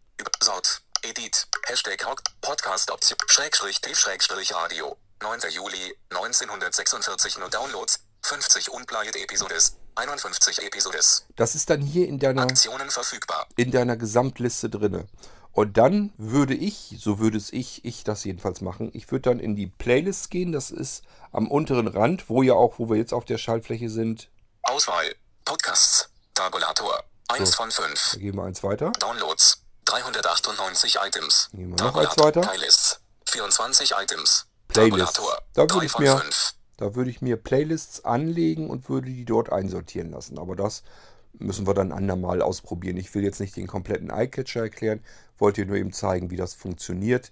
[0.43, 0.83] Sort.
[1.05, 1.47] Edit.
[1.67, 2.03] Hashtag.
[2.41, 3.19] Podcast Option.
[3.27, 3.95] Schrägstrich T.
[3.95, 4.97] Schrägstrich Radio.
[5.23, 5.41] 9.
[5.51, 7.39] Juli 1946.
[7.39, 8.01] Nur Downloads.
[8.23, 9.77] 50 unplayed Episodes.
[9.97, 11.27] 51 Episodes.
[11.37, 13.47] Das ist dann hier in deiner, Aktionen verfügbar.
[13.57, 15.07] in deiner Gesamtliste drinne.
[15.53, 19.41] Und dann würde ich, so würde es ich, ich das jedenfalls machen, ich würde dann
[19.41, 23.13] in die Playlist gehen, das ist am unteren Rand, wo ja auch, wo wir jetzt
[23.13, 24.31] auf der Schaltfläche sind,
[24.63, 25.15] Auswahl.
[25.45, 26.09] Podcasts.
[26.33, 27.05] Tabulator.
[27.29, 27.57] 1 So.
[27.57, 28.13] von 5.
[28.15, 28.91] da gehen wir eins weiter.
[28.99, 29.64] Downloads.
[29.85, 31.49] 398 Items.
[31.53, 32.25] Gehen wir noch eins Tabulator.
[32.27, 32.41] weiter.
[32.53, 33.01] Playlists.
[33.29, 34.47] 24 Items.
[34.69, 35.21] Playlists.
[35.55, 36.55] Da würde 3 ich mir- 5.
[36.77, 40.39] Da würde ich mir Playlists anlegen und würde die dort einsortieren lassen.
[40.39, 40.83] Aber das
[41.35, 42.97] müssen wir dann andermal ausprobieren.
[42.97, 45.05] Ich will jetzt nicht den kompletten Eyecatcher erklären,
[45.39, 47.31] wollte dir nur eben zeigen, wie das funktioniert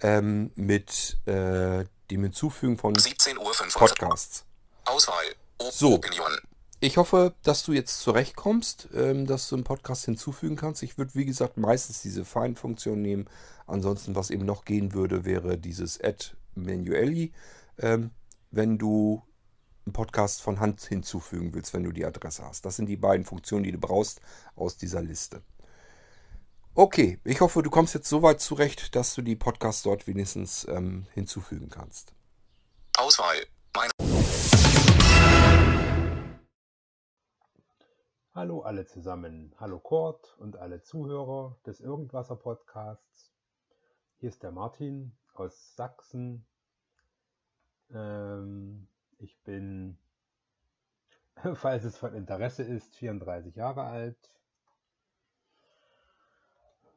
[0.00, 4.44] ähm, mit äh, dem Hinzufügen von 17 Uhr 5 Podcasts.
[4.86, 5.24] Auswahl.
[5.58, 5.94] O So.
[5.94, 6.32] Opinion.
[6.80, 10.84] Ich hoffe, dass du jetzt zurechtkommst, ähm, dass du einen Podcast hinzufügen kannst.
[10.84, 13.28] Ich würde, wie gesagt, meistens diese Find-Funktion nehmen.
[13.66, 17.32] Ansonsten, was eben noch gehen würde, wäre dieses Add manually,
[17.78, 18.10] ähm,
[18.52, 19.22] wenn du
[19.86, 22.64] einen Podcast von Hand hinzufügen willst, wenn du die Adresse hast.
[22.64, 24.20] Das sind die beiden Funktionen, die du brauchst
[24.54, 25.42] aus dieser Liste.
[26.74, 30.64] Okay, ich hoffe, du kommst jetzt so weit zurecht, dass du die Podcasts dort wenigstens
[30.70, 32.12] ähm, hinzufügen kannst.
[32.96, 33.36] Auswahl.
[33.74, 33.90] Mein
[38.38, 39.52] Hallo alle zusammen.
[39.58, 43.32] Hallo Kurt und alle Zuhörer des Irgendwasser Podcasts.
[44.20, 46.46] Hier ist der Martin aus Sachsen.
[47.90, 48.86] Ähm,
[49.18, 49.98] ich bin,
[51.54, 54.32] falls es von Interesse ist, 34 Jahre alt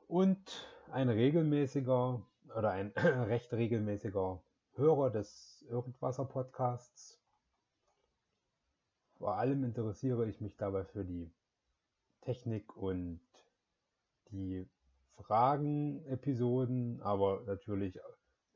[0.08, 2.22] und ein regelmäßiger
[2.56, 4.44] oder ein recht regelmäßiger
[4.76, 7.21] Hörer des Irgendwasser Podcasts.
[9.22, 11.32] Vor allem interessiere ich mich dabei für die
[12.22, 13.22] Technik und
[14.32, 14.68] die
[15.18, 18.00] Fragen-Episoden, aber natürlich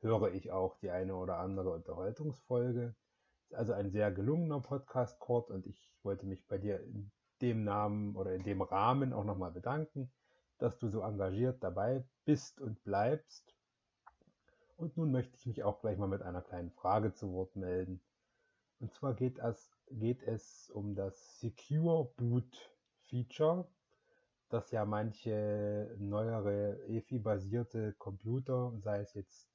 [0.00, 2.96] höre ich auch die eine oder andere Unterhaltungsfolge.
[3.44, 7.62] Ist also ein sehr gelungener Podcast, Kurt, und ich wollte mich bei dir in dem
[7.62, 10.10] Namen oder in dem Rahmen auch nochmal bedanken,
[10.58, 13.54] dass du so engagiert dabei bist und bleibst.
[14.76, 18.00] Und nun möchte ich mich auch gleich mal mit einer kleinen Frage zu Wort melden.
[18.80, 22.70] Und zwar geht es, geht es um das Secure Boot
[23.04, 23.68] Feature,
[24.48, 29.48] das ja manche neuere EFI-basierte Computer, sei es jetzt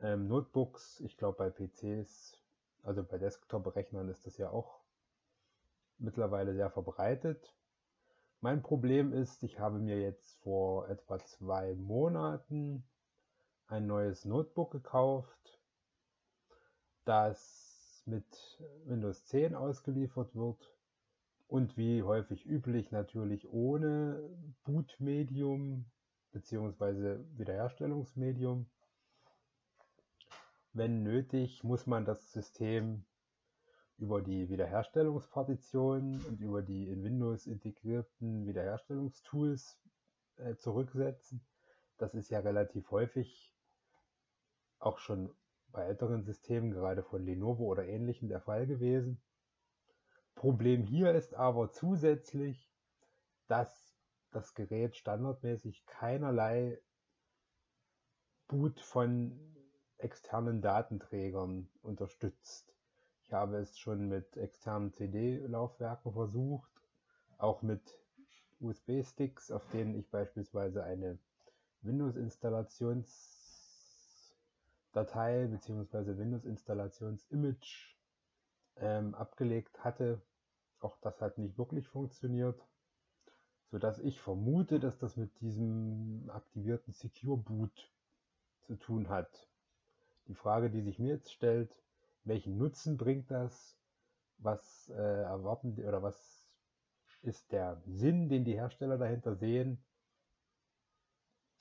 [0.00, 2.38] ähm, Notebooks, ich glaube bei PCs,
[2.82, 4.80] also bei Desktop-Rechnern ist das ja auch
[5.98, 7.54] mittlerweile sehr verbreitet.
[8.40, 12.84] Mein Problem ist, ich habe mir jetzt vor etwa zwei Monaten
[13.68, 15.58] ein neues Notebook gekauft,
[17.04, 17.63] das
[18.06, 20.74] mit Windows 10 ausgeliefert wird
[21.46, 24.28] und wie häufig üblich natürlich ohne
[24.64, 25.86] Bootmedium
[26.32, 27.18] bzw.
[27.36, 28.66] Wiederherstellungsmedium.
[30.72, 33.04] Wenn nötig, muss man das System
[33.98, 39.78] über die Wiederherstellungspartitionen und über die in Windows integrierten Wiederherstellungstools
[40.36, 41.46] äh, zurücksetzen.
[41.96, 43.54] Das ist ja relativ häufig
[44.80, 45.32] auch schon
[45.74, 49.20] bei älteren Systemen, gerade von Lenovo oder ähnlichen, der Fall gewesen.
[50.36, 52.70] Problem hier ist aber zusätzlich,
[53.48, 53.98] dass
[54.30, 56.80] das Gerät standardmäßig keinerlei
[58.46, 59.38] Boot von
[59.98, 62.72] externen Datenträgern unterstützt.
[63.22, 66.70] Ich habe es schon mit externen CD-Laufwerken versucht,
[67.36, 67.98] auch mit
[68.60, 71.18] USB-Sticks, auf denen ich beispielsweise eine
[74.94, 76.18] Windows-Installationsdatei bzw.
[76.18, 77.96] Windows-Installations-Image
[78.76, 80.22] ähm, abgelegt hatte.
[80.80, 82.60] Auch das hat nicht wirklich funktioniert,
[83.70, 87.90] sodass ich vermute, dass das mit diesem aktivierten Secure Boot
[88.62, 89.48] zu tun hat.
[90.28, 91.74] Die Frage, die sich mir jetzt stellt,
[92.24, 93.76] welchen Nutzen bringt das?
[94.38, 96.46] Was äh, erwarten oder was
[97.22, 99.82] ist der Sinn, den die Hersteller dahinter sehen?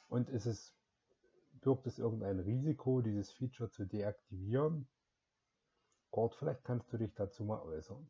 [0.10, 0.74] Und ist es,
[1.64, 4.88] birgt es irgendein Risiko, dieses Feature zu deaktivieren?
[6.12, 8.10] Gord, vielleicht kannst du dich dazu mal äußern,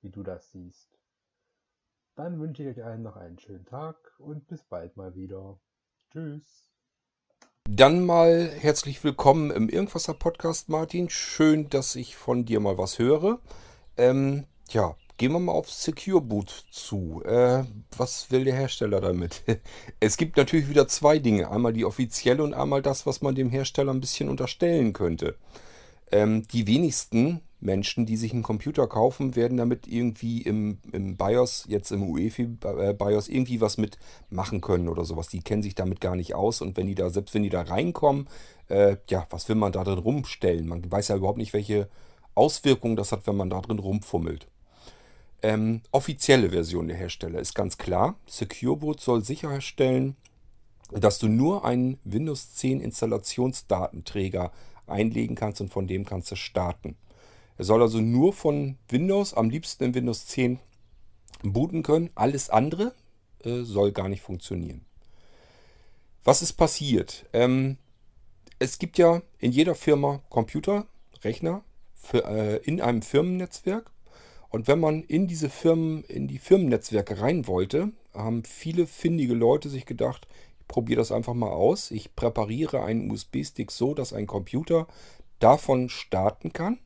[0.00, 0.96] wie du das siehst.
[2.14, 5.58] Dann wünsche ich euch allen noch einen schönen Tag und bis bald mal wieder.
[6.10, 6.70] Tschüss.
[7.64, 11.08] Dann mal herzlich willkommen im Irgendwasser Podcast, Martin.
[11.08, 13.40] Schön, dass ich von dir mal was höre.
[13.96, 17.22] Ähm, ja, gehen wir mal auf Secure Boot zu.
[17.24, 17.62] Äh,
[17.96, 19.44] was will der Hersteller damit?
[20.00, 21.48] Es gibt natürlich wieder zwei Dinge.
[21.48, 25.36] Einmal die offizielle und einmal das, was man dem Hersteller ein bisschen unterstellen könnte.
[26.10, 31.66] Ähm, die wenigsten Menschen, die sich einen Computer kaufen, werden damit irgendwie im, im BIOS,
[31.68, 35.28] jetzt im UEFI-BIOS, irgendwie was mitmachen können oder sowas.
[35.28, 37.62] Die kennen sich damit gar nicht aus und wenn die da, selbst wenn die da
[37.62, 38.26] reinkommen,
[38.66, 40.66] äh, ja, was will man da drin rumstellen?
[40.66, 41.88] Man weiß ja überhaupt nicht, welche
[42.34, 44.48] Auswirkungen das hat, wenn man da drin rumfummelt.
[45.42, 48.16] Ähm, offizielle Version der Hersteller ist ganz klar.
[48.26, 50.16] SecureBoot soll sicherstellen,
[50.90, 54.52] dass du nur einen Windows 10 Installationsdatenträger
[54.86, 56.96] einlegen kannst und von dem kannst du starten.
[57.58, 60.58] Er soll also nur von Windows, am liebsten in Windows 10
[61.42, 62.10] booten können.
[62.14, 62.94] Alles andere
[63.44, 64.84] äh, soll gar nicht funktionieren.
[66.24, 67.24] Was ist passiert?
[67.32, 67.78] Ähm,
[68.58, 70.86] es gibt ja in jeder Firma Computer,
[71.22, 71.62] Rechner
[71.94, 73.91] für, äh, in einem Firmennetzwerk.
[74.52, 79.70] Und wenn man in diese Firmen, in die Firmennetzwerke rein wollte, haben viele findige Leute
[79.70, 80.28] sich gedacht,
[80.60, 81.90] ich probiere das einfach mal aus.
[81.90, 84.86] Ich präpariere einen USB-Stick so, dass ein Computer
[85.38, 86.78] davon starten kann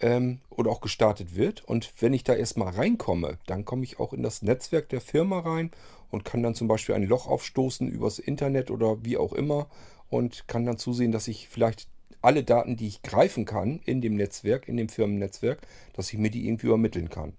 [0.00, 1.64] ähm, oder auch gestartet wird.
[1.64, 5.40] Und wenn ich da erstmal reinkomme, dann komme ich auch in das Netzwerk der Firma
[5.40, 5.72] rein
[6.12, 9.68] und kann dann zum Beispiel ein Loch aufstoßen übers Internet oder wie auch immer
[10.08, 11.88] und kann dann zusehen, dass ich vielleicht
[12.26, 15.60] alle Daten, die ich greifen kann in dem Netzwerk, in dem Firmennetzwerk,
[15.92, 17.34] dass ich mir die irgendwie übermitteln kann.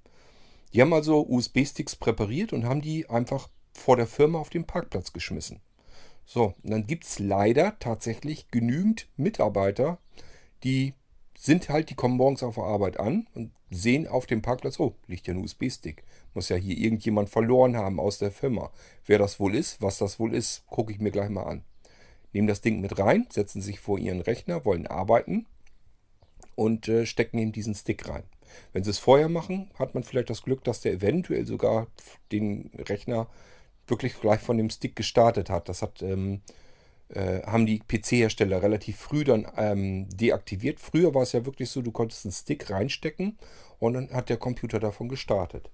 [0.74, 5.12] Die haben also USB-Sticks präpariert und haben die einfach vor der Firma auf den Parkplatz
[5.12, 5.60] geschmissen.
[6.26, 9.98] So, und dann gibt es leider tatsächlich genügend Mitarbeiter,
[10.64, 10.94] die
[11.38, 14.96] sind halt, die kommen morgens auf der Arbeit an und sehen auf dem Parkplatz, oh,
[15.08, 16.04] liegt ja ein USB-Stick.
[16.34, 18.72] Muss ja hier irgendjemand verloren haben aus der Firma.
[19.06, 21.64] Wer das wohl ist, was das wohl ist, gucke ich mir gleich mal an.
[22.38, 25.48] Nehmen das Ding mit rein, setzen sich vor ihren Rechner, wollen arbeiten
[26.54, 28.26] und äh, stecken in diesen Stick rein.
[28.74, 31.88] Wenn sie es vorher machen, hat man vielleicht das Glück, dass der eventuell sogar
[32.32, 33.28] den Rechner
[33.88, 35.68] wirklich gleich von dem Stick gestartet hat.
[35.68, 36.42] Das hat ähm,
[37.10, 40.80] äh, haben die PC-Hersteller relativ früh dann ähm, deaktiviert.
[40.80, 43.40] Früher war es ja wirklich so, du konntest einen Stick reinstecken
[43.80, 45.72] und dann hat der Computer davon gestartet.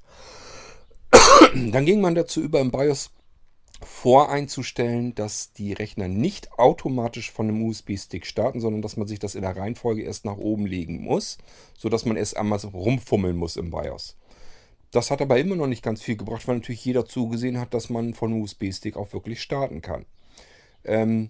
[1.53, 3.11] dann ging man dazu über im BIOS
[3.85, 9.35] voreinzustellen, dass die Rechner nicht automatisch von einem USB-Stick starten, sondern dass man sich das
[9.35, 11.37] in der Reihenfolge erst nach oben legen muss,
[11.77, 14.17] sodass man erst einmal rumfummeln muss im BIOS.
[14.91, 17.89] Das hat aber immer noch nicht ganz viel gebracht, weil natürlich jeder zugesehen hat, dass
[17.89, 20.05] man von USB-Stick auch wirklich starten kann.
[20.85, 21.29] Ähm,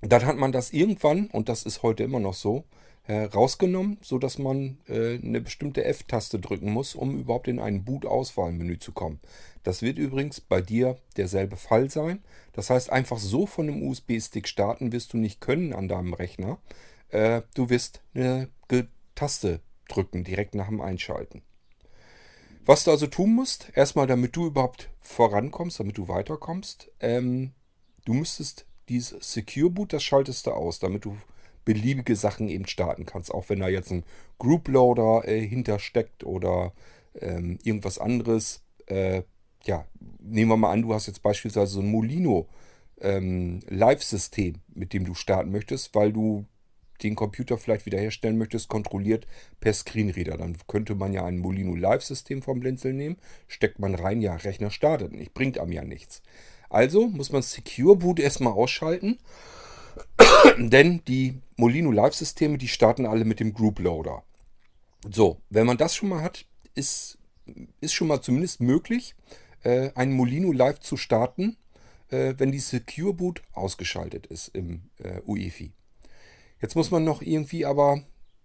[0.00, 2.64] dann hat man das irgendwann, und das ist heute immer noch so,
[3.06, 8.78] äh, rausgenommen, sodass man äh, eine bestimmte F-Taste drücken muss, um überhaupt in ein Boot-Auswahlmenü
[8.78, 9.20] zu kommen.
[9.64, 12.22] Das wird übrigens bei dir derselbe Fall sein.
[12.52, 16.58] Das heißt, einfach so von einem USB-Stick starten wirst du nicht können an deinem Rechner.
[17.08, 18.48] Äh, du wirst eine
[19.16, 21.42] Taste drücken, direkt nach dem Einschalten.
[22.64, 27.52] Was du also tun musst, erstmal damit du überhaupt vorankommst, damit du weiterkommst, ähm,
[28.04, 31.16] Du müsstest dieses Secure Boot, das schaltest du aus, damit du
[31.64, 33.32] beliebige Sachen eben starten kannst.
[33.32, 34.04] Auch wenn da jetzt ein
[34.38, 36.72] Group Loader äh, hintersteckt oder
[37.18, 38.62] ähm, irgendwas anderes.
[38.86, 39.22] Äh,
[39.66, 39.86] ja,
[40.20, 42.48] nehmen wir mal an, du hast jetzt beispielsweise so ein Molino
[43.00, 46.46] ähm, Live-System, mit dem du starten möchtest, weil du
[47.02, 49.26] den Computer vielleicht wiederherstellen möchtest, kontrolliert
[49.60, 50.36] per Screenreader.
[50.36, 53.16] Dann könnte man ja ein Molino Live-System vom Blinzel nehmen,
[53.48, 56.22] steckt man rein, ja, Rechner startet nicht, bringt einem ja nichts.
[56.70, 59.18] Also muss man Secure Boot erstmal ausschalten,
[60.58, 64.22] denn die Molino Live-Systeme, die starten alle mit dem Group Loader.
[65.10, 67.18] So, wenn man das schon mal hat, ist,
[67.80, 69.14] ist schon mal zumindest möglich,
[69.64, 71.56] äh, ein Molino Live zu starten,
[72.10, 75.72] äh, wenn die Secure Boot ausgeschaltet ist im äh, UEFI.
[76.60, 78.02] Jetzt muss man noch irgendwie aber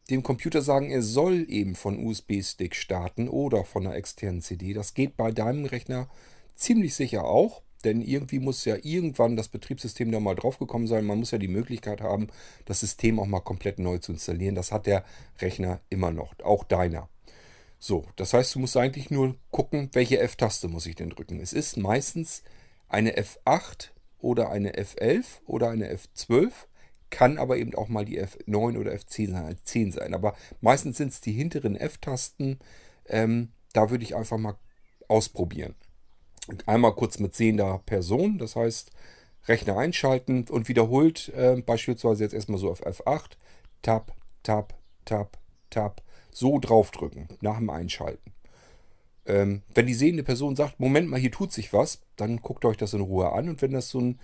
[0.09, 4.73] dem Computer sagen, er soll eben von USB-Stick starten oder von einer externen CD.
[4.73, 6.09] Das geht bei deinem Rechner
[6.55, 11.05] ziemlich sicher auch, denn irgendwie muss ja irgendwann das Betriebssystem da mal draufgekommen sein.
[11.05, 12.27] Man muss ja die Möglichkeit haben,
[12.65, 14.55] das System auch mal komplett neu zu installieren.
[14.55, 15.05] Das hat der
[15.39, 17.07] Rechner immer noch, auch deiner.
[17.79, 21.39] So, das heißt, du musst eigentlich nur gucken, welche F-Taste muss ich denn drücken.
[21.39, 22.43] Es ist meistens
[22.89, 26.51] eine F8 oder eine F11 oder eine F12
[27.09, 30.13] kann aber eben auch mal die F9 oder F10 sein.
[30.13, 32.59] Aber meistens sind es die hinteren F-Tasten.
[33.07, 34.55] Ähm, da würde ich einfach mal
[35.07, 35.75] ausprobieren.
[36.65, 38.91] Einmal kurz mit sehender Person, das heißt
[39.47, 43.31] Rechner einschalten und wiederholt äh, beispielsweise jetzt erstmal so auf F8,
[43.81, 44.75] Tab, Tab,
[45.05, 45.37] Tab,
[45.69, 46.01] Tab,
[46.39, 48.31] so draufdrücken nach dem Einschalten.
[49.25, 52.77] Ähm, wenn die sehende Person sagt, Moment mal, hier tut sich was, dann guckt euch
[52.77, 54.19] das in Ruhe an und wenn das so ein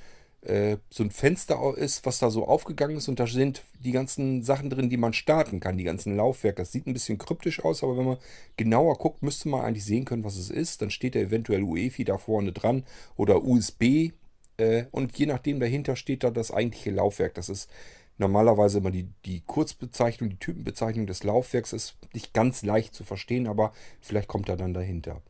[0.45, 4.43] äh, so ein Fenster ist, was da so aufgegangen ist und da sind die ganzen
[4.43, 6.61] Sachen drin, die man starten kann, die ganzen Laufwerke.
[6.61, 8.18] Das sieht ein bisschen kryptisch aus, aber wenn man
[8.55, 10.82] genauer guckt, müsste man eigentlich sehen können, was es ist.
[10.82, 12.84] Dann steht da eventuell UEFI da vorne dran
[13.16, 14.11] oder USB
[14.57, 17.34] äh, und je nachdem dahinter steht da das eigentliche Laufwerk.
[17.34, 17.70] Das ist
[18.18, 23.47] normalerweise immer die, die Kurzbezeichnung, die Typenbezeichnung des Laufwerks ist nicht ganz leicht zu verstehen,
[23.47, 25.22] aber vielleicht kommt er dann dahinter.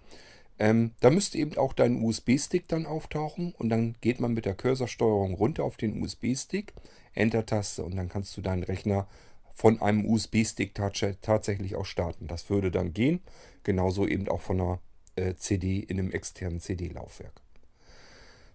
[0.57, 4.55] Ähm, da müsste eben auch dein USB-Stick dann auftauchen und dann geht man mit der
[4.55, 6.73] Cursorsteuerung runter auf den USB-Stick,
[7.13, 9.07] Enter-Taste und dann kannst du deinen Rechner
[9.53, 12.27] von einem USB-Stick tatsächlich auch starten.
[12.27, 13.21] Das würde dann gehen,
[13.63, 14.79] genauso eben auch von einer
[15.15, 17.44] äh, CD in einem externen CD-Laufwerk.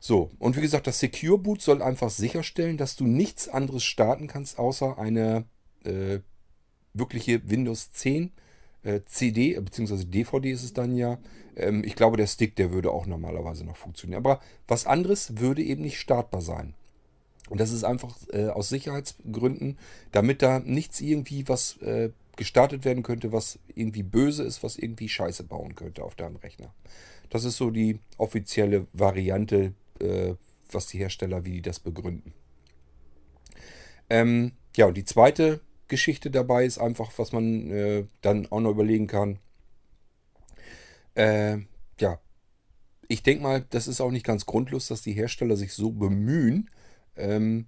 [0.02, 4.26] So, und wie gesagt, das Secure Boot soll einfach sicherstellen, dass du nichts anderes starten
[4.28, 5.44] kannst, außer eine
[5.84, 6.20] äh,
[6.94, 8.32] wirkliche Windows 10
[8.82, 11.18] äh, CD, beziehungsweise DVD ist es dann ja.
[11.54, 14.18] Ähm, ich glaube, der Stick, der würde auch normalerweise noch funktionieren.
[14.18, 16.74] Aber was anderes würde eben nicht startbar sein.
[17.50, 19.76] Und das ist einfach äh, aus Sicherheitsgründen,
[20.12, 25.10] damit da nichts irgendwie was äh, gestartet werden könnte, was irgendwie böse ist, was irgendwie
[25.10, 26.72] Scheiße bauen könnte auf deinem Rechner.
[27.28, 30.34] Das ist so die offizielle Variante, äh,
[30.70, 32.32] was die Hersteller, wie die das begründen.
[34.08, 38.70] Ähm, ja, und die zweite Geschichte dabei ist einfach, was man äh, dann auch noch
[38.70, 39.38] überlegen kann.
[41.14, 41.58] Äh,
[42.00, 42.20] ja,
[43.08, 46.70] ich denke mal, das ist auch nicht ganz grundlos, dass die Hersteller sich so bemühen,
[47.16, 47.66] ähm,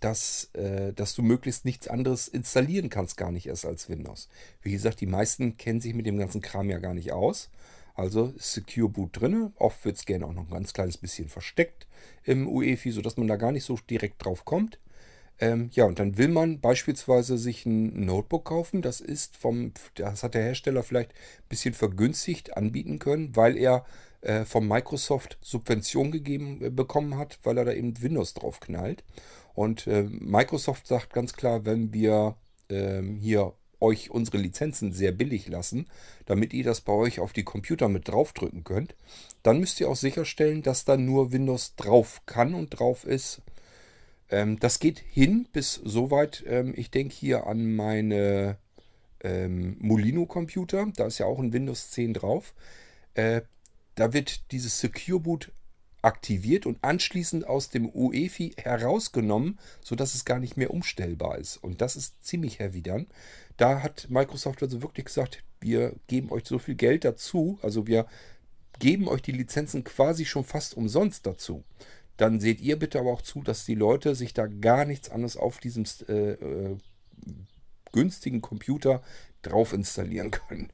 [0.00, 4.28] dass, äh, dass du möglichst nichts anderes installieren kannst, gar nicht erst als Windows.
[4.62, 7.50] Wie gesagt, die meisten kennen sich mit dem ganzen Kram ja gar nicht aus.
[7.98, 9.52] Also Secure Boot drin.
[9.56, 11.88] Oft wird es gerne auch noch ein ganz kleines bisschen versteckt
[12.22, 14.78] im UEFI, sodass man da gar nicht so direkt drauf kommt.
[15.40, 18.82] Ähm, ja, und dann will man beispielsweise sich ein Notebook kaufen.
[18.82, 23.84] Das ist vom, das hat der Hersteller vielleicht ein bisschen vergünstigt anbieten können, weil er
[24.20, 29.02] äh, von Microsoft Subvention gegeben äh, bekommen hat, weil er da eben Windows drauf knallt.
[29.54, 32.36] Und äh, Microsoft sagt ganz klar, wenn wir
[32.68, 35.86] ähm, hier euch unsere Lizenzen sehr billig lassen,
[36.26, 38.94] damit ihr das bei euch auf die Computer mit draufdrücken könnt,
[39.42, 43.40] dann müsst ihr auch sicherstellen, dass da nur Windows drauf kann und drauf ist.
[44.30, 46.44] Ähm, das geht hin bis soweit.
[46.46, 48.58] Ähm, ich denke hier an meine
[49.20, 50.90] ähm, Molino-Computer.
[50.96, 52.54] Da ist ja auch ein Windows 10 drauf.
[53.14, 53.42] Äh,
[53.94, 55.52] da wird dieses Secure Boot
[56.08, 61.56] aktiviert und anschließend aus dem UEFI herausgenommen, sodass es gar nicht mehr umstellbar ist.
[61.58, 63.06] Und das ist ziemlich dann.
[63.56, 68.06] Da hat Microsoft also wirklich gesagt, wir geben euch so viel Geld dazu, also wir
[68.78, 71.64] geben euch die Lizenzen quasi schon fast umsonst dazu
[72.18, 75.36] dann seht ihr bitte aber auch zu, dass die Leute sich da gar nichts anderes
[75.36, 76.76] auf diesem äh, äh,
[77.92, 79.02] günstigen Computer
[79.42, 80.70] drauf installieren können.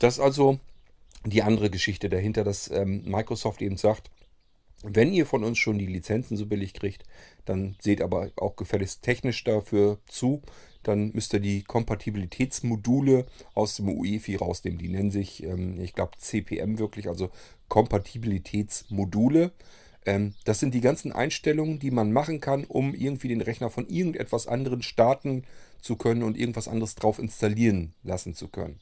[0.00, 0.58] Das also
[1.30, 4.10] die andere Geschichte dahinter, dass ähm, Microsoft eben sagt,
[4.82, 7.02] wenn ihr von uns schon die Lizenzen so billig kriegt,
[7.44, 10.42] dann seht aber auch gefälligst technisch dafür zu,
[10.84, 14.78] dann müsst ihr die Kompatibilitätsmodule aus dem UEFI rausnehmen.
[14.78, 17.30] Die nennen sich, ähm, ich glaube, CPM wirklich, also
[17.68, 19.50] Kompatibilitätsmodule.
[20.06, 23.88] Ähm, das sind die ganzen Einstellungen, die man machen kann, um irgendwie den Rechner von
[23.88, 25.44] irgendetwas anderem starten
[25.80, 28.78] zu können und irgendwas anderes drauf installieren lassen zu können.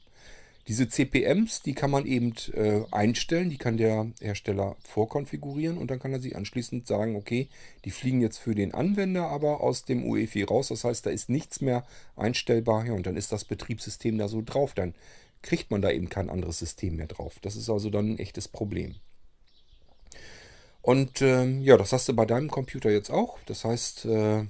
[0.67, 5.99] Diese CPMs, die kann man eben äh, einstellen, die kann der Hersteller vorkonfigurieren und dann
[5.99, 7.47] kann er sich anschließend sagen, okay,
[7.85, 10.67] die fliegen jetzt für den Anwender aber aus dem UEFI raus.
[10.67, 11.85] Das heißt, da ist nichts mehr
[12.17, 14.73] einstellbar ja, und dann ist das Betriebssystem da so drauf.
[14.73, 14.93] Dann
[15.41, 17.37] kriegt man da eben kein anderes System mehr drauf.
[17.41, 18.95] Das ist also dann ein echtes Problem.
[20.81, 23.37] Und ähm, ja, das hast du bei deinem Computer jetzt auch.
[23.45, 24.45] Das heißt, äh,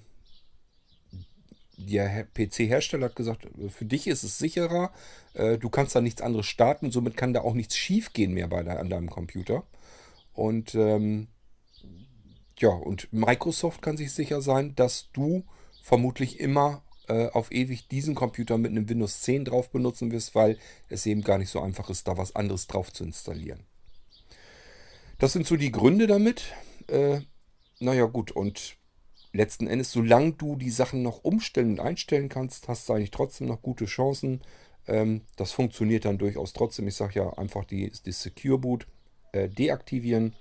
[1.77, 4.91] der PC-Hersteller hat gesagt, für dich ist es sicherer,
[5.33, 8.65] äh, du kannst da nichts anderes starten, somit kann da auch nichts schiefgehen mehr bei
[8.65, 9.63] an deinem Computer.
[10.33, 11.27] Und ähm,
[12.59, 15.45] ja, und Microsoft kann sich sicher sein, dass du
[15.83, 20.57] vermutlich immer äh, auf ewig diesen Computer mit einem Windows 10 drauf benutzen wirst, weil
[20.89, 23.65] es eben gar nicht so einfach ist, da was anderes drauf zu installieren.
[25.19, 26.53] Das sind so die Gründe damit.
[26.87, 27.21] Äh,
[27.79, 28.76] naja gut, und
[29.37, 33.47] letzten Endes, solange du die Sachen noch umstellen und einstellen kannst, hast du eigentlich trotzdem
[33.47, 34.41] noch gute Chancen.
[34.87, 36.87] Ähm, das funktioniert dann durchaus trotzdem.
[36.87, 38.87] Ich sage ja einfach die, die Secure Boot
[39.31, 40.33] äh, deaktivieren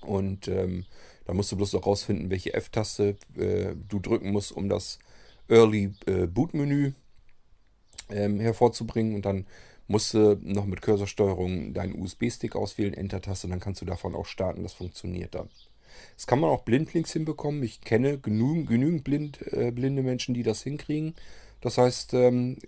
[0.00, 0.84] und ähm,
[1.24, 4.98] da musst du bloß noch rausfinden, welche F-Taste äh, du drücken musst, um das
[5.48, 6.92] Early äh, Boot Menü
[8.10, 9.46] ähm, hervorzubringen und dann
[9.86, 14.62] musst du noch mit Cursorsteuerung deinen USB-Stick auswählen, Enter-Taste, dann kannst du davon auch starten.
[14.62, 15.48] Das funktioniert dann.
[16.16, 17.62] Das kann man auch blindlings hinbekommen.
[17.62, 21.14] Ich kenne genügend, genügend blind, äh, blinde Menschen, die das hinkriegen.
[21.60, 22.58] Das heißt, ähm,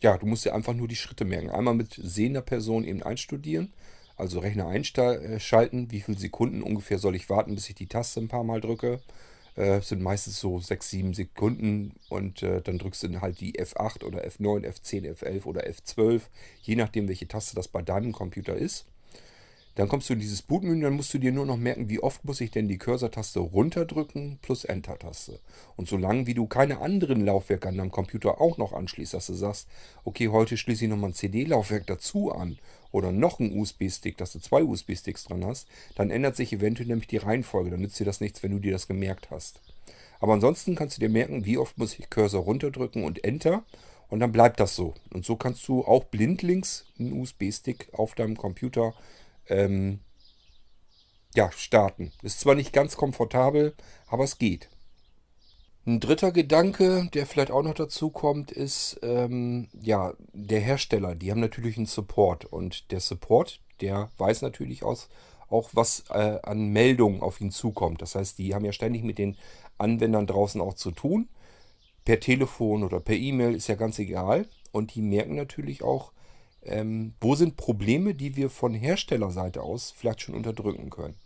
[0.00, 1.50] ja, du musst dir einfach nur die Schritte merken.
[1.50, 3.72] Einmal mit sehender Person eben einstudieren,
[4.16, 8.28] also Rechner einschalten, wie viele Sekunden ungefähr soll ich warten, bis ich die Taste ein
[8.28, 9.00] paar Mal drücke.
[9.58, 14.04] Äh, sind meistens so 6, 7 Sekunden und äh, dann drückst du halt die F8
[14.04, 16.22] oder F9, F10, F11 oder F12,
[16.62, 18.86] je nachdem, welche Taste das bei deinem Computer ist.
[19.78, 22.24] Dann kommst du in dieses Bootmenü, dann musst du dir nur noch merken, wie oft
[22.24, 25.38] muss ich denn die Cursor-Taste runterdrücken plus Enter-Taste.
[25.76, 29.34] Und solange wie du keine anderen Laufwerke an deinem Computer auch noch anschließt, dass du
[29.34, 29.68] sagst,
[30.02, 32.58] okay, heute schließe ich nochmal ein CD-Laufwerk dazu an
[32.90, 37.06] oder noch ein USB-Stick, dass du zwei USB-Sticks dran hast, dann ändert sich eventuell nämlich
[37.06, 37.70] die Reihenfolge.
[37.70, 39.60] Dann nützt dir das nichts, wenn du dir das gemerkt hast.
[40.18, 43.62] Aber ansonsten kannst du dir merken, wie oft muss ich Cursor runterdrücken und Enter
[44.08, 44.94] und dann bleibt das so.
[45.12, 48.94] Und so kannst du auch blindlings einen USB-Stick auf deinem Computer
[49.48, 50.00] ähm,
[51.34, 52.12] ja, starten.
[52.22, 53.74] Ist zwar nicht ganz komfortabel,
[54.06, 54.68] aber es geht.
[55.86, 61.14] Ein dritter Gedanke, der vielleicht auch noch dazu kommt, ist ähm, ja der Hersteller.
[61.14, 65.08] Die haben natürlich einen Support und der Support, der weiß natürlich aus,
[65.48, 68.02] auch was äh, an Meldungen auf ihn zukommt.
[68.02, 69.36] Das heißt, die haben ja ständig mit den
[69.78, 71.28] Anwendern draußen auch zu tun.
[72.04, 74.46] Per Telefon oder per E-Mail ist ja ganz egal.
[74.72, 76.12] Und die merken natürlich auch,
[76.62, 81.16] ähm, wo sind Probleme, die wir von Herstellerseite aus vielleicht schon unterdrücken können.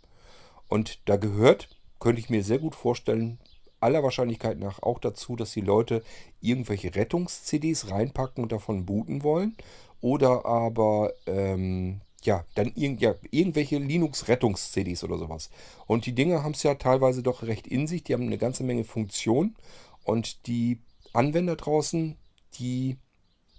[0.67, 1.69] Und da gehört,
[1.99, 3.39] könnte ich mir sehr gut vorstellen,
[3.79, 6.03] aller Wahrscheinlichkeit nach auch dazu, dass die Leute
[6.41, 9.55] irgendwelche Rettungs-CDs reinpacken und davon booten wollen.
[10.01, 15.49] Oder aber, ähm, ja, dann irg ja, irgendwelche Linux-Rettungs-CDs oder sowas.
[15.85, 18.03] Und die Dinge haben es ja teilweise doch recht in sich.
[18.03, 19.55] Die haben eine ganze Menge Funktionen.
[20.05, 20.79] Und die
[21.13, 22.17] Anwender draußen,
[22.55, 22.97] die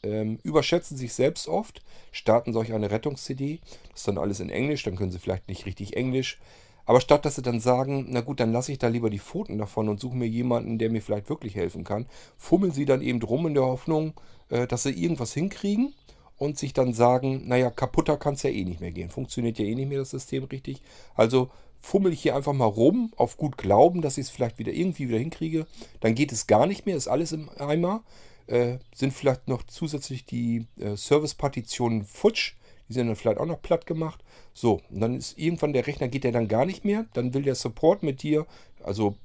[0.05, 1.83] ähm, überschätzen sich selbst oft,
[2.13, 3.61] starten solch eine Rettungs-CD.
[3.91, 6.39] Das ist dann alles in Englisch, dann können sie vielleicht nicht richtig Englisch.
[6.87, 9.59] Aber statt dass sie dann sagen, na gut, dann lasse ich da lieber die Pfoten
[9.59, 13.21] davon und suche mir jemanden, der mir vielleicht wirklich helfen kann, fummeln sie dann eben
[13.21, 14.13] drum in der Hoffnung,
[14.51, 15.95] äh, dass sie irgendwas hinkriegen
[16.37, 19.09] und sich dann sagen, naja, kaputter kann es ja eh nicht mehr gehen.
[19.09, 20.83] Funktioniert ja eh nicht mehr das System richtig.
[21.15, 21.51] Also
[21.81, 25.09] fummel ich hier einfach mal rum, auf gut Glauben, dass ich es vielleicht wieder irgendwie
[25.09, 25.67] wieder hinkriege.
[26.01, 28.03] Dann geht es gar nicht mehr, ist alles im Eimer
[28.47, 32.55] äh, sind vielleicht noch zusätzlich die äh, Service-Partitionen futsch.
[32.89, 34.23] Die sind dann vielleicht auch noch platt gemacht.
[34.53, 37.07] So, und dann ist irgendwann der Rechner, geht der dann gar nicht mehr.
[37.15, 38.47] Dann will der Support mit dir,
[38.83, 39.17] also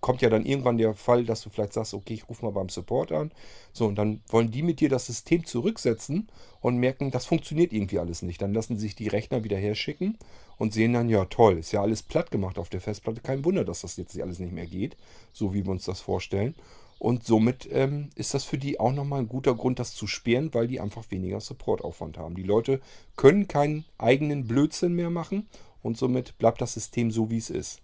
[0.00, 2.68] kommt ja dann irgendwann der Fall, dass du vielleicht sagst, okay, ich rufe mal beim
[2.68, 3.32] Support an.
[3.72, 6.28] So, und dann wollen die mit dir das System zurücksetzen
[6.60, 8.40] und merken, das funktioniert irgendwie alles nicht.
[8.40, 10.16] Dann lassen sich die Rechner wieder herschicken
[10.56, 13.20] und sehen dann, ja toll, ist ja alles platt gemacht auf der Festplatte.
[13.20, 14.96] Kein Wunder, dass das jetzt alles nicht mehr geht,
[15.32, 16.54] so wie wir uns das vorstellen.
[16.98, 20.52] Und somit ähm, ist das für die auch nochmal ein guter Grund, das zu sperren,
[20.52, 22.34] weil die einfach weniger Supportaufwand haben.
[22.34, 22.80] Die Leute
[23.16, 25.48] können keinen eigenen Blödsinn mehr machen
[25.82, 27.82] und somit bleibt das System so, wie es ist.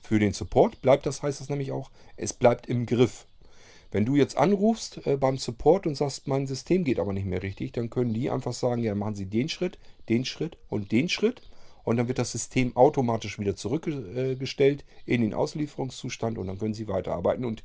[0.00, 3.26] Für den Support bleibt das, heißt das nämlich auch, es bleibt im Griff.
[3.90, 7.42] Wenn du jetzt anrufst äh, beim Support und sagst, mein System geht aber nicht mehr
[7.42, 9.78] richtig, dann können die einfach sagen, ja, machen Sie den Schritt,
[10.08, 11.42] den Schritt und den Schritt.
[11.84, 16.88] Und dann wird das System automatisch wieder zurückgestellt in den Auslieferungszustand und dann können Sie
[16.88, 17.44] weiterarbeiten.
[17.44, 17.62] Und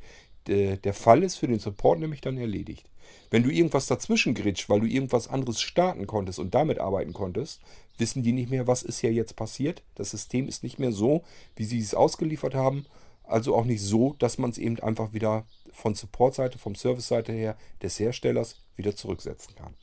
[0.47, 2.89] der, der Fall ist für den Support nämlich dann erledigt.
[3.29, 7.61] Wenn du irgendwas dazwischen grätscht, weil du irgendwas anderes starten konntest und damit arbeiten konntest,
[7.97, 9.83] wissen die nicht mehr, was ist hier jetzt passiert.
[9.95, 11.23] Das System ist nicht mehr so,
[11.55, 12.85] wie sie es ausgeliefert haben.
[13.23, 17.57] Also auch nicht so, dass man es eben einfach wieder von Support-Seite, vom Service-Seite her
[17.81, 19.73] des Herstellers wieder zurücksetzen kann.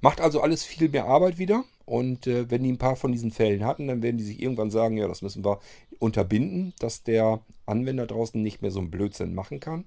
[0.00, 1.64] Macht also alles viel mehr Arbeit wieder.
[1.86, 4.70] Und äh, wenn die ein paar von diesen Fällen hatten, dann werden die sich irgendwann
[4.70, 5.60] sagen, ja, das müssen wir
[6.00, 9.84] unterbinden, dass der Anwender draußen nicht mehr so einen Blödsinn machen kann.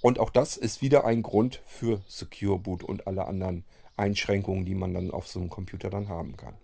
[0.00, 3.64] Und auch das ist wieder ein Grund für Secure Boot und alle anderen
[3.96, 6.54] Einschränkungen, die man dann auf so einem Computer dann haben kann.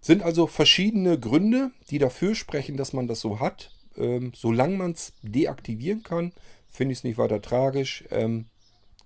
[0.00, 3.70] Sind also verschiedene Gründe, die dafür sprechen, dass man das so hat.
[3.96, 6.32] Ähm, solange man es deaktivieren kann,
[6.68, 8.04] finde ich es nicht weiter tragisch.
[8.10, 8.46] Ähm,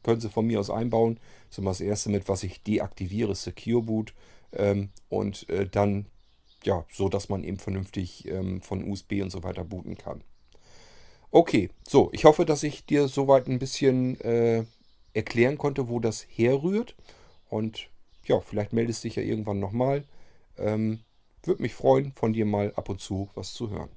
[0.03, 1.21] können Sie von mir aus einbauen.
[1.49, 4.15] Das ist immer das erste mit, was ich deaktiviere, Secure Boot.
[4.53, 6.07] Ähm, und äh, dann,
[6.65, 10.23] ja, so dass man eben vernünftig ähm, von USB und so weiter booten kann.
[11.31, 14.65] Okay, so, ich hoffe, dass ich dir soweit ein bisschen äh,
[15.13, 16.95] erklären konnte, wo das herrührt.
[17.51, 17.91] Und
[18.25, 20.05] ja, vielleicht meldest du dich ja irgendwann nochmal.
[20.57, 21.01] Ähm,
[21.45, 23.91] Würde mich freuen, von dir mal ab und zu was zu hören.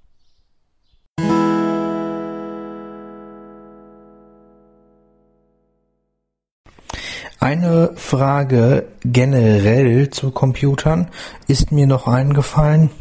[7.43, 11.07] Eine Frage generell zu Computern
[11.47, 12.91] ist mir noch eingefallen.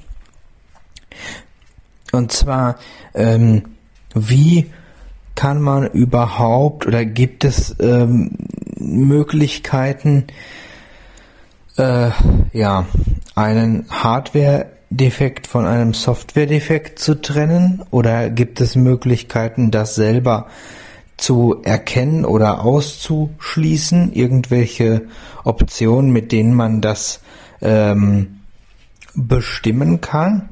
[2.10, 2.76] Und zwar,
[3.12, 3.64] ähm,
[4.14, 4.70] wie
[5.34, 8.30] kann man überhaupt oder gibt es ähm,
[8.78, 10.28] Möglichkeiten,
[11.76, 12.08] äh,
[12.54, 12.86] ja,
[13.34, 17.82] einen Hardware-Defekt von einem Software-Defekt zu trennen?
[17.90, 20.46] Oder gibt es Möglichkeiten, das selber
[21.20, 25.02] zu erkennen oder auszuschließen, irgendwelche
[25.44, 27.20] Optionen, mit denen man das
[27.60, 28.40] ähm,
[29.14, 30.48] bestimmen kann.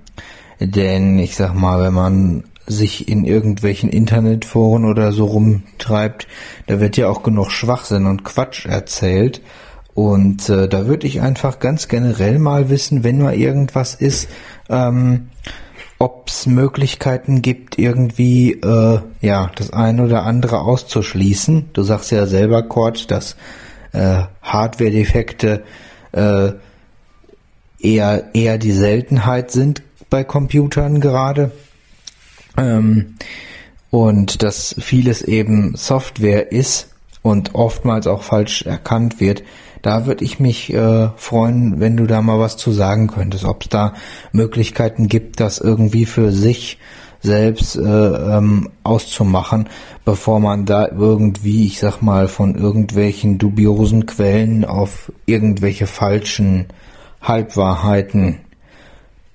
[0.61, 6.29] Denn ich sag mal, wenn man sich in irgendwelchen Internetforen oder so rumtreibt,
[6.67, 9.41] da wird ja auch genug Schwachsinn und Quatsch erzählt.
[9.95, 14.29] Und äh, da würde ich einfach ganz generell mal wissen, wenn mal irgendwas ist,
[14.69, 15.31] ähm,
[15.99, 21.71] ob es Möglichkeiten gibt, irgendwie äh, ja das eine oder andere auszuschließen.
[21.73, 23.37] Du sagst ja selber, Cord, dass
[23.93, 25.65] äh, Hardware-Defekte
[26.13, 26.53] äh,
[27.81, 31.51] eher eher die Seltenheit sind bei Computern gerade
[32.57, 33.17] ähm,
[33.91, 36.91] und dass vieles eben Software ist
[37.23, 39.43] und oftmals auch falsch erkannt wird.
[39.83, 43.63] Da würde ich mich äh, freuen, wenn du da mal was zu sagen könntest, ob
[43.63, 43.95] es da
[44.33, 46.79] Möglichkeiten gibt, das irgendwie für sich
[47.21, 49.69] selbst äh, ähm, auszumachen,
[50.05, 56.67] bevor man da irgendwie, ich sag mal, von irgendwelchen dubiosen Quellen auf irgendwelche falschen
[57.21, 58.39] Halbwahrheiten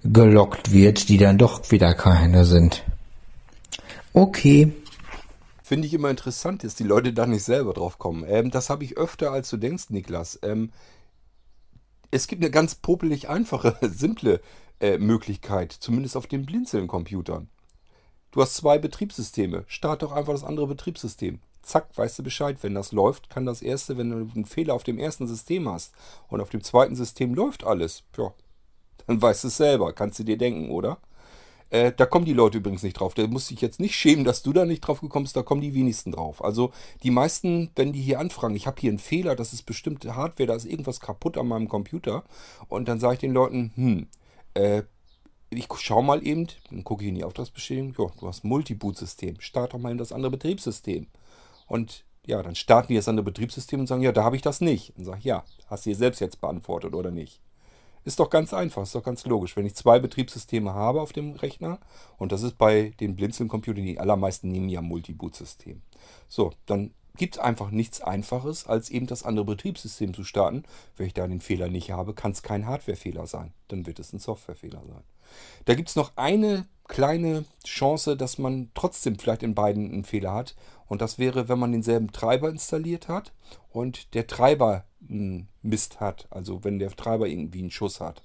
[0.03, 2.83] gelockt wird, die dann doch wieder keine sind.
[4.13, 4.71] Okay.
[5.73, 8.25] Finde ich immer interessant, dass die Leute da nicht selber drauf kommen.
[8.27, 10.37] Ähm, das habe ich öfter, als du denkst, Niklas.
[10.43, 10.71] Ähm,
[12.11, 14.39] es gibt eine ganz popelig einfache, simple
[14.79, 17.49] äh, Möglichkeit, zumindest auf den Blinzeln-Computern.
[18.29, 19.63] Du hast zwei Betriebssysteme.
[19.65, 21.39] Start doch einfach das andere Betriebssystem.
[21.63, 22.57] Zack, weißt du Bescheid.
[22.61, 25.95] Wenn das läuft, kann das erste, wenn du einen Fehler auf dem ersten System hast
[26.27, 28.31] und auf dem zweiten System läuft alles, ja,
[29.07, 29.91] dann weißt du es selber.
[29.93, 30.99] Kannst du dir denken, oder?
[31.73, 33.15] Äh, da kommen die Leute übrigens nicht drauf.
[33.15, 35.35] Da muss ich jetzt nicht schämen, dass du da nicht drauf gekommen bist.
[35.35, 36.43] Da kommen die wenigsten drauf.
[36.43, 36.71] Also
[37.01, 40.45] die meisten, wenn die hier anfragen, ich habe hier einen Fehler, das ist bestimmte Hardware,
[40.45, 42.25] da ist irgendwas kaputt an meinem Computer.
[42.67, 44.07] Und dann sage ich den Leuten, hm,
[44.53, 44.83] äh,
[45.49, 49.73] ich schau mal eben, dann gucke ich in die Auftragsbestätigung, ja, du hast Multiboot-System, start
[49.73, 51.07] doch mal in das andere Betriebssystem.
[51.65, 54.61] Und ja, dann starten die das andere Betriebssystem und sagen, ja, da habe ich das
[54.61, 54.93] nicht.
[54.95, 57.41] Und sage ich, ja, hast du dir selbst jetzt beantwortet oder nicht?
[58.05, 59.55] Ist doch ganz einfach, ist doch ganz logisch.
[59.55, 61.79] Wenn ich zwei Betriebssysteme habe auf dem Rechner,
[62.17, 65.81] und das ist bei den Blinzeln-Computern, die allermeisten nehmen ja Multiboot-System.
[66.27, 70.63] So, dann gibt es einfach nichts Einfaches, als eben das andere Betriebssystem zu starten.
[70.97, 73.53] Wenn ich da den Fehler nicht habe, kann es kein Hardwarefehler sein.
[73.67, 75.03] Dann wird es ein Softwarefehler sein.
[75.65, 80.33] Da gibt es noch eine kleine Chance, dass man trotzdem vielleicht in beiden einen Fehler
[80.33, 80.55] hat.
[80.87, 83.31] Und das wäre, wenn man denselben Treiber installiert hat
[83.71, 86.27] und der Treiber einen Mist hat.
[86.29, 88.23] Also wenn der Treiber irgendwie einen Schuss hat.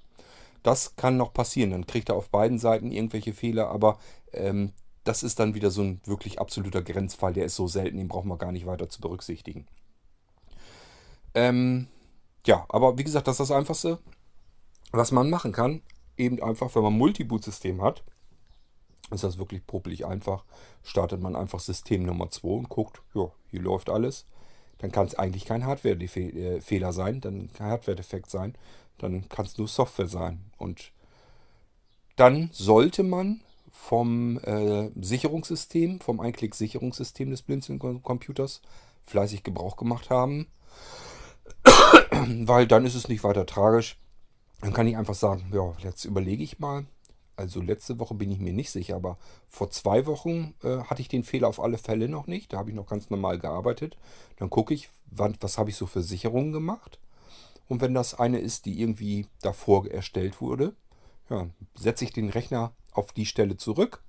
[0.63, 1.71] Das kann noch passieren.
[1.71, 3.97] Dann kriegt er auf beiden Seiten irgendwelche Fehler, aber
[4.33, 4.73] ähm,
[5.03, 7.33] das ist dann wieder so ein wirklich absoluter Grenzfall.
[7.33, 9.67] Der ist so selten, den braucht man gar nicht weiter zu berücksichtigen.
[11.33, 11.87] Ähm,
[12.45, 13.99] ja, aber wie gesagt, das ist das Einfachste,
[14.91, 15.81] was man machen kann.
[16.17, 18.03] Eben einfach, wenn man ein Multiboot-System hat,
[19.11, 20.43] ist das wirklich popelig einfach.
[20.83, 24.25] Startet man einfach System Nummer 2 und guckt, ja, hier läuft alles.
[24.79, 28.55] Dann kann es eigentlich kein Hardware-Fehler sein, dann kein Hardware-Defekt sein,
[28.97, 30.51] dann kann es nur Software sein.
[30.57, 30.91] Und
[32.15, 38.61] dann sollte man vom äh, Sicherungssystem, vom Einklick-Sicherungssystem des Blinzeln-Computers
[39.05, 40.47] fleißig Gebrauch gemacht haben,
[42.45, 43.97] weil dann ist es nicht weiter tragisch.
[44.61, 46.85] Dann kann ich einfach sagen, ja, jetzt überlege ich mal,
[47.39, 49.17] also letzte Woche bin ich mir nicht sicher, aber
[49.47, 52.51] vor zwei Wochen äh, hatte ich den Fehler auf alle Fälle noch nicht.
[52.51, 53.97] Da habe ich noch ganz normal gearbeitet.
[54.35, 56.99] Dann gucke ich, wann, was habe ich so für Sicherungen gemacht.
[57.69, 60.75] Und wenn das eine ist, die irgendwie davor erstellt wurde,
[61.29, 64.03] ja, setze ich den Rechner auf die Stelle zurück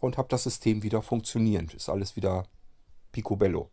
[0.00, 1.74] und habe das System wieder funktionierend.
[1.74, 2.46] Ist alles wieder
[3.12, 3.70] picobello.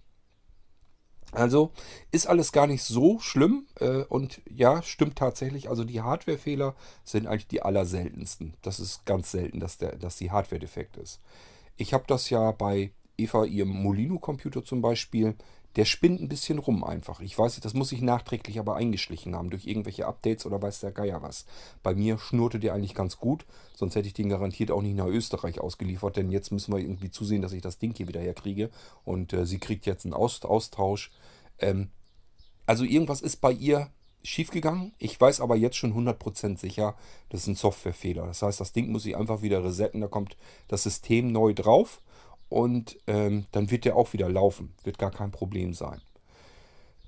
[1.32, 1.72] Also
[2.12, 5.70] ist alles gar nicht so schlimm äh, und ja, stimmt tatsächlich.
[5.70, 8.56] Also die Hardwarefehler sind eigentlich die allerseltensten.
[8.62, 11.20] Das ist ganz selten, dass, der, dass die Hardware defekt ist.
[11.78, 15.36] Ich habe das ja bei Eva, ihrem Molino-Computer zum Beispiel,
[15.76, 17.20] der spinnt ein bisschen rum einfach.
[17.20, 20.91] Ich weiß das muss ich nachträglich aber eingeschlichen haben durch irgendwelche Updates oder weiß der
[20.91, 21.45] Geier was.
[21.84, 23.45] Bei mir schnurrte der eigentlich ganz gut,
[23.76, 27.11] sonst hätte ich den garantiert auch nicht nach Österreich ausgeliefert, denn jetzt müssen wir irgendwie
[27.11, 28.70] zusehen, dass ich das Ding hier wieder herkriege
[29.05, 31.11] und äh, sie kriegt jetzt einen Aus Austausch.
[31.59, 31.89] Ähm,
[32.65, 33.89] also irgendwas ist bei ihr
[34.24, 34.93] schiefgegangen.
[34.97, 36.95] Ich weiß aber jetzt schon 100% sicher,
[37.30, 38.26] das ist ein Softwarefehler.
[38.26, 40.36] Das heißt, das Ding muss ich einfach wieder resetten, da kommt
[40.67, 42.01] das System neu drauf
[42.50, 44.74] und ähm, dann wird der auch wieder laufen.
[44.84, 46.02] Wird gar kein Problem sein.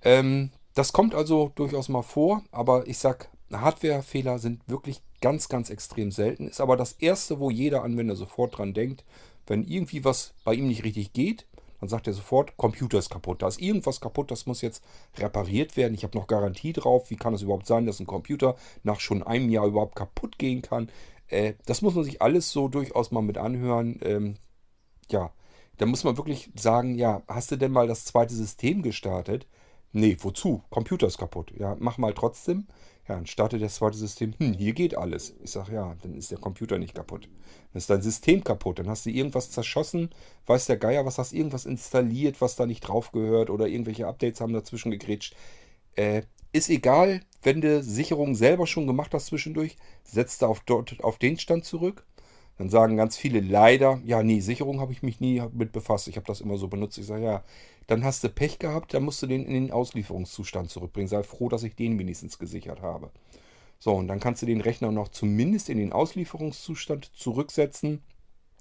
[0.03, 5.69] Ähm, das kommt also durchaus mal vor, aber ich sag, Hardwarefehler sind wirklich ganz, ganz
[5.69, 6.47] extrem selten.
[6.47, 9.03] Ist aber das erste, wo jeder Anwender sofort dran denkt,
[9.47, 11.45] wenn irgendwie was bei ihm nicht richtig geht,
[11.79, 13.41] dann sagt er sofort, Computer ist kaputt.
[13.41, 14.83] Da ist irgendwas kaputt, das muss jetzt
[15.17, 15.95] repariert werden.
[15.95, 17.09] Ich habe noch Garantie drauf.
[17.09, 20.61] Wie kann es überhaupt sein, dass ein Computer nach schon einem Jahr überhaupt kaputt gehen
[20.61, 20.89] kann?
[21.27, 23.99] Äh, das muss man sich alles so durchaus mal mit anhören.
[24.03, 24.35] Ähm,
[25.11, 25.31] ja,
[25.77, 29.47] da muss man wirklich sagen, ja, hast du denn mal das zweite System gestartet?
[29.93, 30.63] Nee, wozu?
[30.69, 31.51] Computer ist kaputt.
[31.57, 32.67] Ja, mach mal trotzdem.
[33.07, 34.33] Ja, dann startet das zweite System.
[34.37, 35.33] Hm, hier geht alles.
[35.43, 37.27] Ich sage, ja, dann ist der Computer nicht kaputt.
[37.73, 38.79] Dann ist dein System kaputt.
[38.79, 40.11] Dann hast du irgendwas zerschossen,
[40.45, 44.39] weiß der Geier, was hast irgendwas installiert, was da nicht drauf gehört oder irgendwelche Updates
[44.39, 45.35] haben dazwischen gegrätscht.
[45.95, 46.21] Äh,
[46.53, 51.17] ist egal, wenn du Sicherung selber schon gemacht hast zwischendurch, setzt du auf, dort, auf
[51.17, 52.05] den Stand zurück
[52.61, 56.07] dann sagen ganz viele leider, ja, nee, Sicherung habe ich mich nie mit befasst.
[56.07, 56.99] Ich habe das immer so benutzt.
[56.99, 57.43] Ich sage, ja,
[57.87, 61.07] dann hast du Pech gehabt, dann musst du den in den Auslieferungszustand zurückbringen.
[61.07, 63.09] Sei froh, dass ich den wenigstens gesichert habe.
[63.79, 68.03] So, und dann kannst du den Rechner noch zumindest in den Auslieferungszustand zurücksetzen.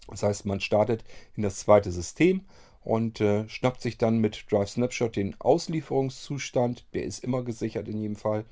[0.09, 1.05] Das heißt, man startet
[1.37, 2.47] in das zweite System
[2.81, 6.87] und äh, schnappt sich dann mit Drive Snapshot den Auslieferungszustand.
[6.95, 8.47] Der ist immer gesichert in jedem Fall.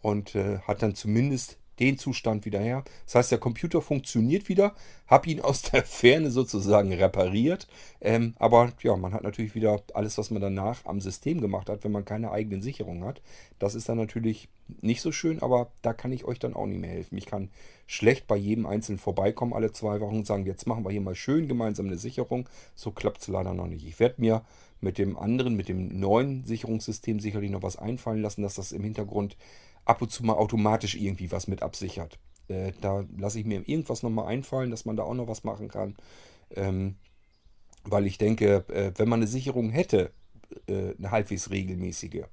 [0.00, 2.84] Und äh, hat dann zumindest den Zustand wieder her.
[3.06, 4.74] Das heißt, der Computer funktioniert wieder,
[5.06, 7.66] habe ihn aus der Ferne sozusagen repariert.
[8.00, 11.84] Ähm, aber ja, man hat natürlich wieder alles, was man danach am System gemacht hat,
[11.84, 13.22] wenn man keine eigenen Sicherungen hat.
[13.58, 14.48] Das ist dann natürlich
[14.80, 17.18] nicht so schön, aber da kann ich euch dann auch nicht mehr helfen.
[17.18, 17.50] Ich kann
[17.86, 21.14] schlecht bei jedem Einzelnen vorbeikommen alle zwei Wochen und sagen, jetzt machen wir hier mal
[21.14, 22.48] schön gemeinsam eine Sicherung.
[22.74, 23.86] So klappt es leider noch nicht.
[23.86, 24.42] Ich werde mir
[24.80, 28.82] mit dem anderen, mit dem neuen Sicherungssystem sicherlich noch was einfallen lassen, dass das im
[28.82, 29.36] Hintergrund
[29.84, 32.18] ab und zu mal automatisch irgendwie was mit absichert.
[32.48, 35.68] Äh, da lasse ich mir irgendwas nochmal einfallen, dass man da auch noch was machen
[35.68, 35.96] kann.
[36.54, 36.96] Ähm,
[37.84, 40.12] weil ich denke, äh, wenn man eine Sicherung hätte,
[40.66, 42.24] äh, eine halbwegs regelmäßige,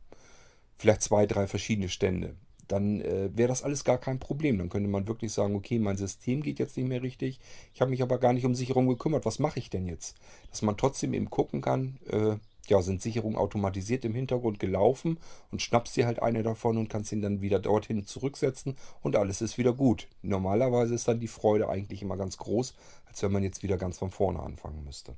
[0.77, 2.35] vielleicht zwei, drei verschiedene Stände,
[2.67, 4.57] dann äh, wäre das alles gar kein Problem.
[4.57, 7.39] Dann könnte man wirklich sagen, okay, mein System geht jetzt nicht mehr richtig.
[7.73, 9.25] Ich habe mich aber gar nicht um Sicherung gekümmert.
[9.25, 10.15] Was mache ich denn jetzt?
[10.51, 12.35] Dass man trotzdem eben gucken kann, äh,
[12.69, 15.19] ja, sind Sicherungen automatisiert im Hintergrund gelaufen
[15.51, 19.41] und schnappst dir halt eine davon und kannst ihn dann wieder dorthin zurücksetzen und alles
[19.41, 20.07] ist wieder gut.
[20.21, 23.97] Normalerweise ist dann die Freude eigentlich immer ganz groß, als wenn man jetzt wieder ganz
[23.97, 25.15] von vorne anfangen müsste.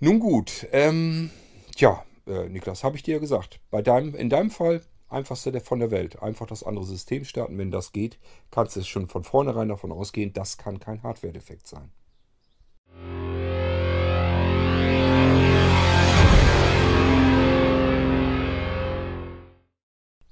[0.00, 1.30] Nun gut, ähm,
[1.74, 4.82] tja, äh, Niklas, habe ich dir ja gesagt, bei deinem, in deinem Fall
[5.14, 6.20] einfachste von der Welt.
[6.22, 7.56] Einfach das andere System starten.
[7.56, 8.18] Wenn das geht,
[8.50, 11.90] kannst du schon von vornherein davon ausgehen, das kann kein Hardware-Defekt sein.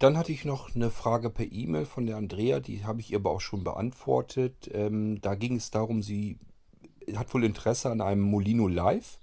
[0.02, 3.18] Dann hatte ich noch eine Frage per E-Mail von der Andrea, die habe ich ihr
[3.18, 4.68] aber auch schon beantwortet.
[4.74, 6.40] Ähm, da ging es darum, sie
[7.14, 9.20] hat wohl Interesse an einem Molino Live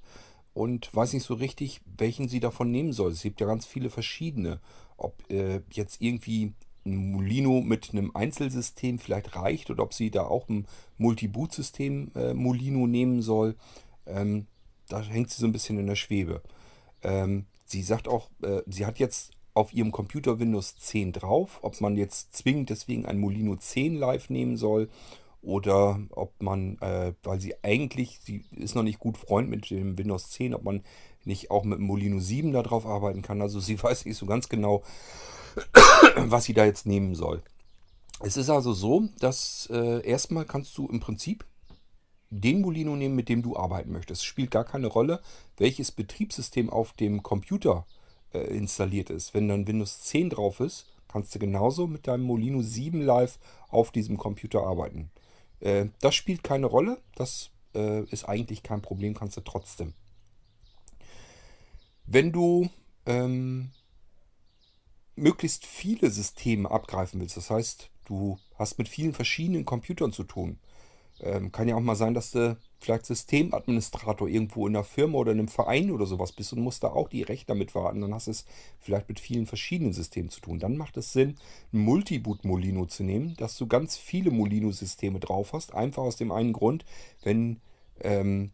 [0.54, 3.12] und weiß nicht so richtig, welchen sie davon nehmen soll.
[3.12, 4.62] Es gibt ja ganz viele verschiedene.
[4.96, 6.54] Ob äh, jetzt irgendwie
[6.86, 10.66] ein Molino mit einem Einzelsystem vielleicht reicht oder ob sie da auch ein
[10.98, 13.58] Multi-Boot-System äh, Molino nehmen soll.
[14.06, 14.48] Ähm,
[14.88, 16.42] da hängt sie so ein bisschen in der Schwebe.
[17.04, 21.60] Ähm, sie sagt auch, äh, sie hat jetzt auf ihrem Computer Windows 10 drauf.
[21.62, 24.90] Ob man jetzt zwingend deswegen ein Molino 10 Live nehmen soll
[25.42, 29.98] oder ob man, äh, weil sie eigentlich, sie ist noch nicht gut Freund mit dem
[29.98, 30.82] Windows 10, ob man
[31.26, 33.42] nicht auch mit Molino 7 da drauf arbeiten kann.
[33.42, 34.82] Also sie weiß nicht so ganz genau,
[36.16, 37.44] was sie da jetzt nehmen soll.
[38.22, 41.46] Es ist also so, dass äh, erstmal kannst du im Prinzip
[42.30, 44.22] den Molino nehmen, mit dem du arbeiten möchtest.
[44.22, 45.20] Es spielt gar keine Rolle,
[45.58, 47.99] welches Betriebssystem auf dem Computer äh,
[48.34, 49.34] äh, installiert ist.
[49.34, 53.92] Wenn dann Windows 10 drauf ist, kannst du genauso mit deinem Molino 7 Live auf
[53.92, 55.12] diesem Computer arbeiten.
[55.60, 59.94] Äh, das spielt keine Rolle, das äh, ist eigentlich kein Problem, kannst du trotzdem.
[62.06, 62.70] Wenn du
[63.06, 63.72] ähm,
[65.16, 70.58] möglichst viele Systeme abgreifen willst, das heißt, du hast mit vielen verschiedenen Computern zu tun.
[71.20, 75.34] Ähm, kann ja auch mal sein, dass du vielleicht Systemadministrator irgendwo in einer Firma oder
[75.34, 78.02] in einem Verein oder sowas bist und musst da auch die Rechner mitwarten.
[78.02, 78.46] Dann hast du es
[78.80, 80.60] vielleicht mit vielen verschiedenen Systemen zu tun.
[80.60, 81.36] Dann macht es Sinn,
[81.74, 85.74] ein Multiboot Molino zu nehmen, dass du ganz viele Molino-Systeme drauf hast.
[85.74, 86.86] Einfach aus dem einen Grund,
[87.22, 87.60] wenn
[88.02, 88.52] ähm,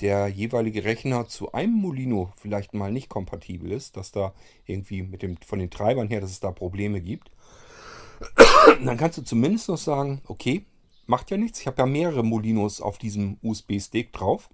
[0.00, 4.32] der jeweilige Rechner zu einem Molino vielleicht mal nicht kompatibel ist, dass da
[4.64, 7.30] irgendwie mit dem, von den Treibern her, dass es da Probleme gibt,
[8.84, 10.64] dann kannst du zumindest noch sagen, okay,
[11.08, 11.60] macht ja nichts.
[11.60, 14.48] Ich habe ja mehrere Molinos auf diesem USB-Stick drauf.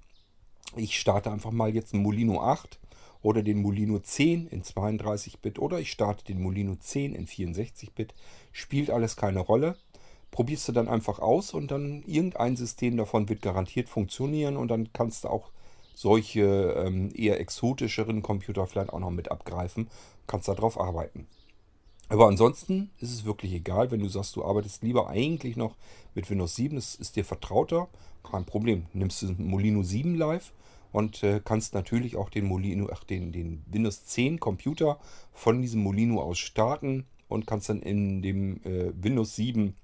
[0.76, 2.78] Ich starte einfach mal jetzt einen Molino 8
[3.22, 8.14] oder den Molino 10 in 32-Bit oder ich starte den Molino 10 in 64-Bit.
[8.52, 9.76] Spielt alles keine Rolle.
[10.30, 14.92] Probierst du dann einfach aus und dann irgendein System davon wird garantiert funktionieren und dann
[14.92, 15.50] kannst du auch
[15.94, 19.88] solche ähm, eher exotischeren Computer vielleicht auch noch mit abgreifen.
[20.26, 21.26] Kannst darauf arbeiten.
[22.08, 25.76] Aber ansonsten ist es wirklich egal, wenn du sagst, du arbeitest lieber eigentlich noch
[26.14, 27.88] mit Windows 7, das ist dir vertrauter,
[28.22, 28.86] kein Problem.
[28.92, 30.52] Nimmst du Molino 7 Live
[30.92, 34.98] und äh, kannst natürlich auch den Molino, ach, den, den Windows 10 Computer
[35.32, 39.74] von diesem Molino aus starten und kannst dann in dem äh, Windows 7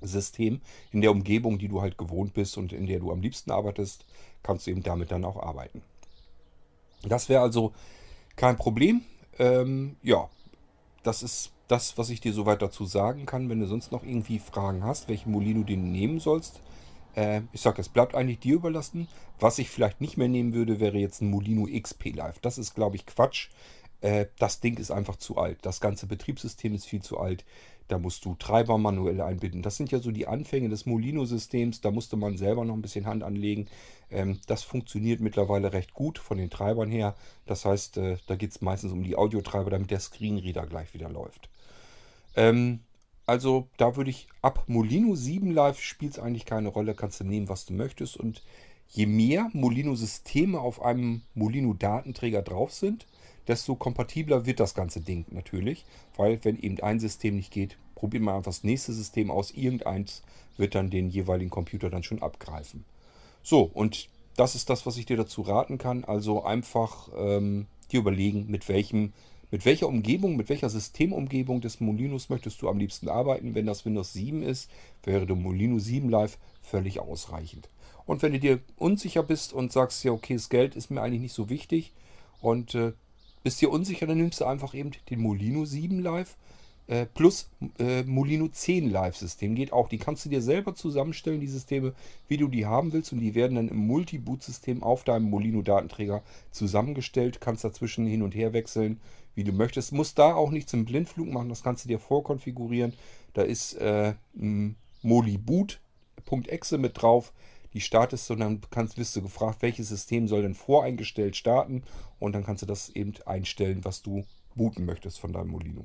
[0.00, 0.60] System,
[0.92, 4.06] in der Umgebung, die du halt gewohnt bist und in der du am liebsten arbeitest,
[4.42, 5.82] kannst du eben damit dann auch arbeiten.
[7.02, 7.72] Das wäre also
[8.36, 9.02] kein Problem.
[9.38, 10.28] Ähm, ja,
[11.02, 13.48] das ist das, was ich dir soweit dazu sagen kann.
[13.48, 16.60] Wenn du sonst noch irgendwie Fragen hast, welchen Molino du nehmen sollst,
[17.14, 19.08] äh, ich sage, es bleibt eigentlich dir überlassen.
[19.38, 22.40] Was ich vielleicht nicht mehr nehmen würde, wäre jetzt ein Molino XP Live.
[22.40, 23.48] Das ist, glaube ich, Quatsch.
[24.00, 25.58] Äh, das Ding ist einfach zu alt.
[25.62, 27.44] Das ganze Betriebssystem ist viel zu alt.
[27.90, 29.62] Da musst du Treiber manuell einbinden.
[29.62, 31.80] Das sind ja so die Anfänge des Molino-Systems.
[31.80, 33.66] Da musste man selber noch ein bisschen Hand anlegen.
[34.10, 37.16] Ähm, das funktioniert mittlerweile recht gut von den Treibern her.
[37.46, 41.08] Das heißt, äh, da geht es meistens um die Audiotreiber, damit der Screenreader gleich wieder
[41.08, 41.50] läuft.
[42.36, 42.78] Ähm,
[43.26, 46.94] also da würde ich ab Molino 7 Live spielt es eigentlich keine Rolle.
[46.94, 48.16] Kannst du nehmen, was du möchtest.
[48.16, 48.44] Und
[48.86, 53.06] je mehr Molino-Systeme auf einem Molino-Datenträger drauf sind,
[53.48, 55.84] desto kompatibler wird das ganze Ding natürlich.
[56.16, 59.50] Weil wenn eben ein System nicht geht, probiert man einfach das nächste System aus.
[59.50, 60.22] Irgendeins
[60.56, 62.84] wird dann den jeweiligen Computer dann schon abgreifen.
[63.42, 66.04] So, und das ist das, was ich dir dazu raten kann.
[66.04, 69.12] Also einfach ähm, dir überlegen, mit welchem
[69.50, 73.56] mit welcher Umgebung, mit welcher Systemumgebung des Molinos möchtest du am liebsten arbeiten?
[73.56, 74.70] Wenn das Windows 7 ist,
[75.02, 77.68] wäre der Molino 7 Live völlig ausreichend.
[78.06, 81.20] Und wenn du dir unsicher bist und sagst, ja, okay, das Geld ist mir eigentlich
[81.20, 81.92] nicht so wichtig
[82.40, 82.92] und äh,
[83.42, 86.36] bist dir unsicher, dann nimmst du einfach eben den Molino 7 Live
[86.90, 89.54] äh, plus äh, Molino 10 Live-System.
[89.54, 89.88] Geht auch.
[89.88, 91.94] Die kannst du dir selber zusammenstellen, die Systeme,
[92.26, 93.12] wie du die haben willst.
[93.12, 97.40] Und die werden dann im Multi-Boot-System auf deinem Molino-Datenträger zusammengestellt.
[97.40, 99.00] Kannst dazwischen hin und her wechseln,
[99.36, 99.92] wie du möchtest.
[99.92, 101.48] Musst da auch nichts im Blindflug machen.
[101.48, 102.92] Das kannst du dir vorkonfigurieren.
[103.34, 104.14] Da ist äh,
[105.02, 107.32] Moliboot.exe mit drauf
[107.72, 111.82] die startest dann kannst, wirst du gefragt, welches System soll denn voreingestellt starten
[112.18, 115.84] und dann kannst du das eben einstellen, was du booten möchtest von deinem Molino.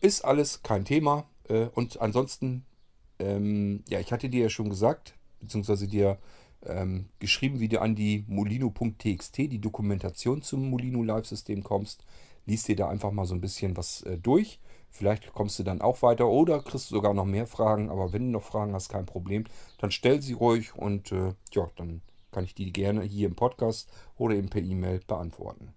[0.00, 2.64] Ist alles kein Thema äh, und ansonsten,
[3.18, 6.18] ähm, ja, ich hatte dir ja schon gesagt, beziehungsweise dir
[6.64, 12.04] ähm, geschrieben, wie du an die molino.txt, die Dokumentation zum Molino Live-System kommst.
[12.44, 14.60] Lies dir da einfach mal so ein bisschen was äh, durch.
[14.96, 17.90] Vielleicht kommst du dann auch weiter oder kriegst du sogar noch mehr Fragen.
[17.90, 19.44] Aber wenn du noch Fragen hast, kein Problem.
[19.78, 22.00] Dann stell sie ruhig und äh, ja, dann
[22.32, 25.74] kann ich die gerne hier im Podcast oder eben per E-Mail beantworten.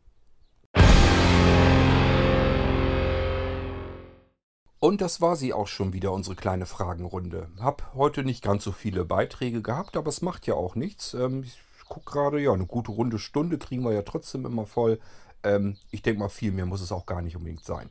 [4.80, 7.50] Und das war sie auch schon wieder, unsere kleine Fragenrunde.
[7.60, 11.14] Hab heute nicht ganz so viele Beiträge gehabt, aber es macht ja auch nichts.
[11.14, 11.60] Ähm, ich
[11.90, 14.98] gucke gerade, ja, eine gute runde Stunde kriegen wir ja trotzdem immer voll.
[15.44, 17.90] Ähm, ich denke mal, viel mehr muss es auch gar nicht unbedingt sein.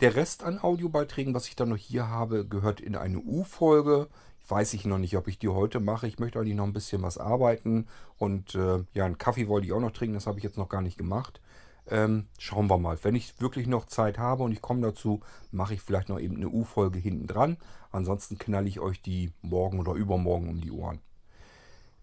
[0.00, 4.08] Der Rest an Audiobeiträgen, was ich dann noch hier habe, gehört in eine U-Folge.
[4.48, 6.06] Weiß ich noch nicht, ob ich die heute mache.
[6.06, 7.86] Ich möchte eigentlich noch ein bisschen was arbeiten.
[8.18, 10.14] Und äh, ja, einen Kaffee wollte ich auch noch trinken.
[10.14, 11.40] Das habe ich jetzt noch gar nicht gemacht.
[11.88, 12.98] Ähm, schauen wir mal.
[13.02, 15.20] Wenn ich wirklich noch Zeit habe und ich komme dazu,
[15.52, 17.56] mache ich vielleicht noch eben eine U-Folge hinten dran.
[17.92, 21.00] Ansonsten knalle ich euch die morgen oder übermorgen um die Ohren.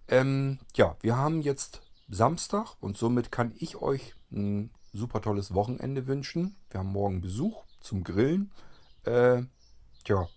[0.08, 6.08] Ähm, ja, wir haben jetzt Samstag und somit kann ich euch ein super tolles Wochenende
[6.08, 6.56] wünschen.
[6.70, 8.52] Wir haben morgen Besuch zum Grillen.
[9.04, 9.44] Äh,
[10.04, 10.28] tja,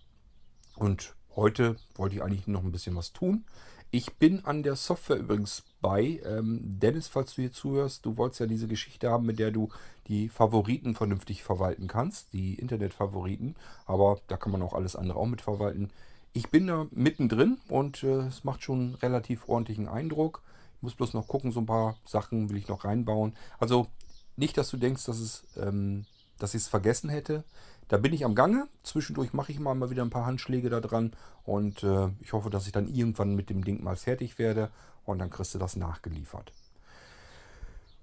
[0.75, 3.45] und heute wollte ich eigentlich noch ein bisschen was tun.
[3.91, 6.19] Ich bin an der Software übrigens bei.
[6.25, 9.69] Ähm, Dennis, falls du hier zuhörst, du wolltest ja diese Geschichte haben, mit der du
[10.07, 13.55] die Favoriten vernünftig verwalten kannst, die Internetfavoriten.
[13.85, 15.91] Aber da kann man auch alles andere auch mit verwalten.
[16.33, 20.41] Ich bin da mittendrin und äh, es macht schon einen relativ ordentlichen Eindruck.
[20.75, 23.33] Ich muss bloß noch gucken, so ein paar Sachen will ich noch reinbauen.
[23.59, 23.87] Also
[24.35, 26.05] nicht, dass du denkst, dass es ähm,
[26.39, 27.43] dass ich es vergessen hätte.
[27.87, 28.67] Da bin ich am Gange.
[28.83, 31.13] Zwischendurch mache ich mal, mal wieder ein paar Handschläge da dran.
[31.43, 34.71] Und äh, ich hoffe, dass ich dann irgendwann mit dem Ding mal fertig werde.
[35.05, 36.51] Und dann kriegst du das nachgeliefert.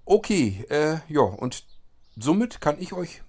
[0.05, 1.65] Okay, äh, ja, und
[2.15, 3.21] somit kann ich euch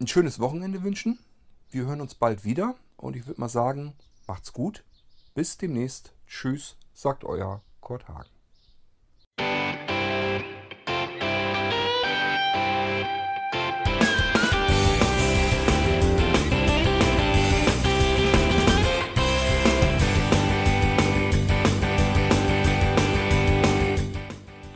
[0.00, 1.18] ein schönes Wochenende wünschen.
[1.70, 2.76] Wir hören uns bald wieder.
[2.96, 3.94] Und ich würde mal sagen,
[4.26, 4.84] macht's gut.
[5.34, 6.12] Bis demnächst.
[6.26, 8.41] Tschüss, sagt euer Kurt Hagen.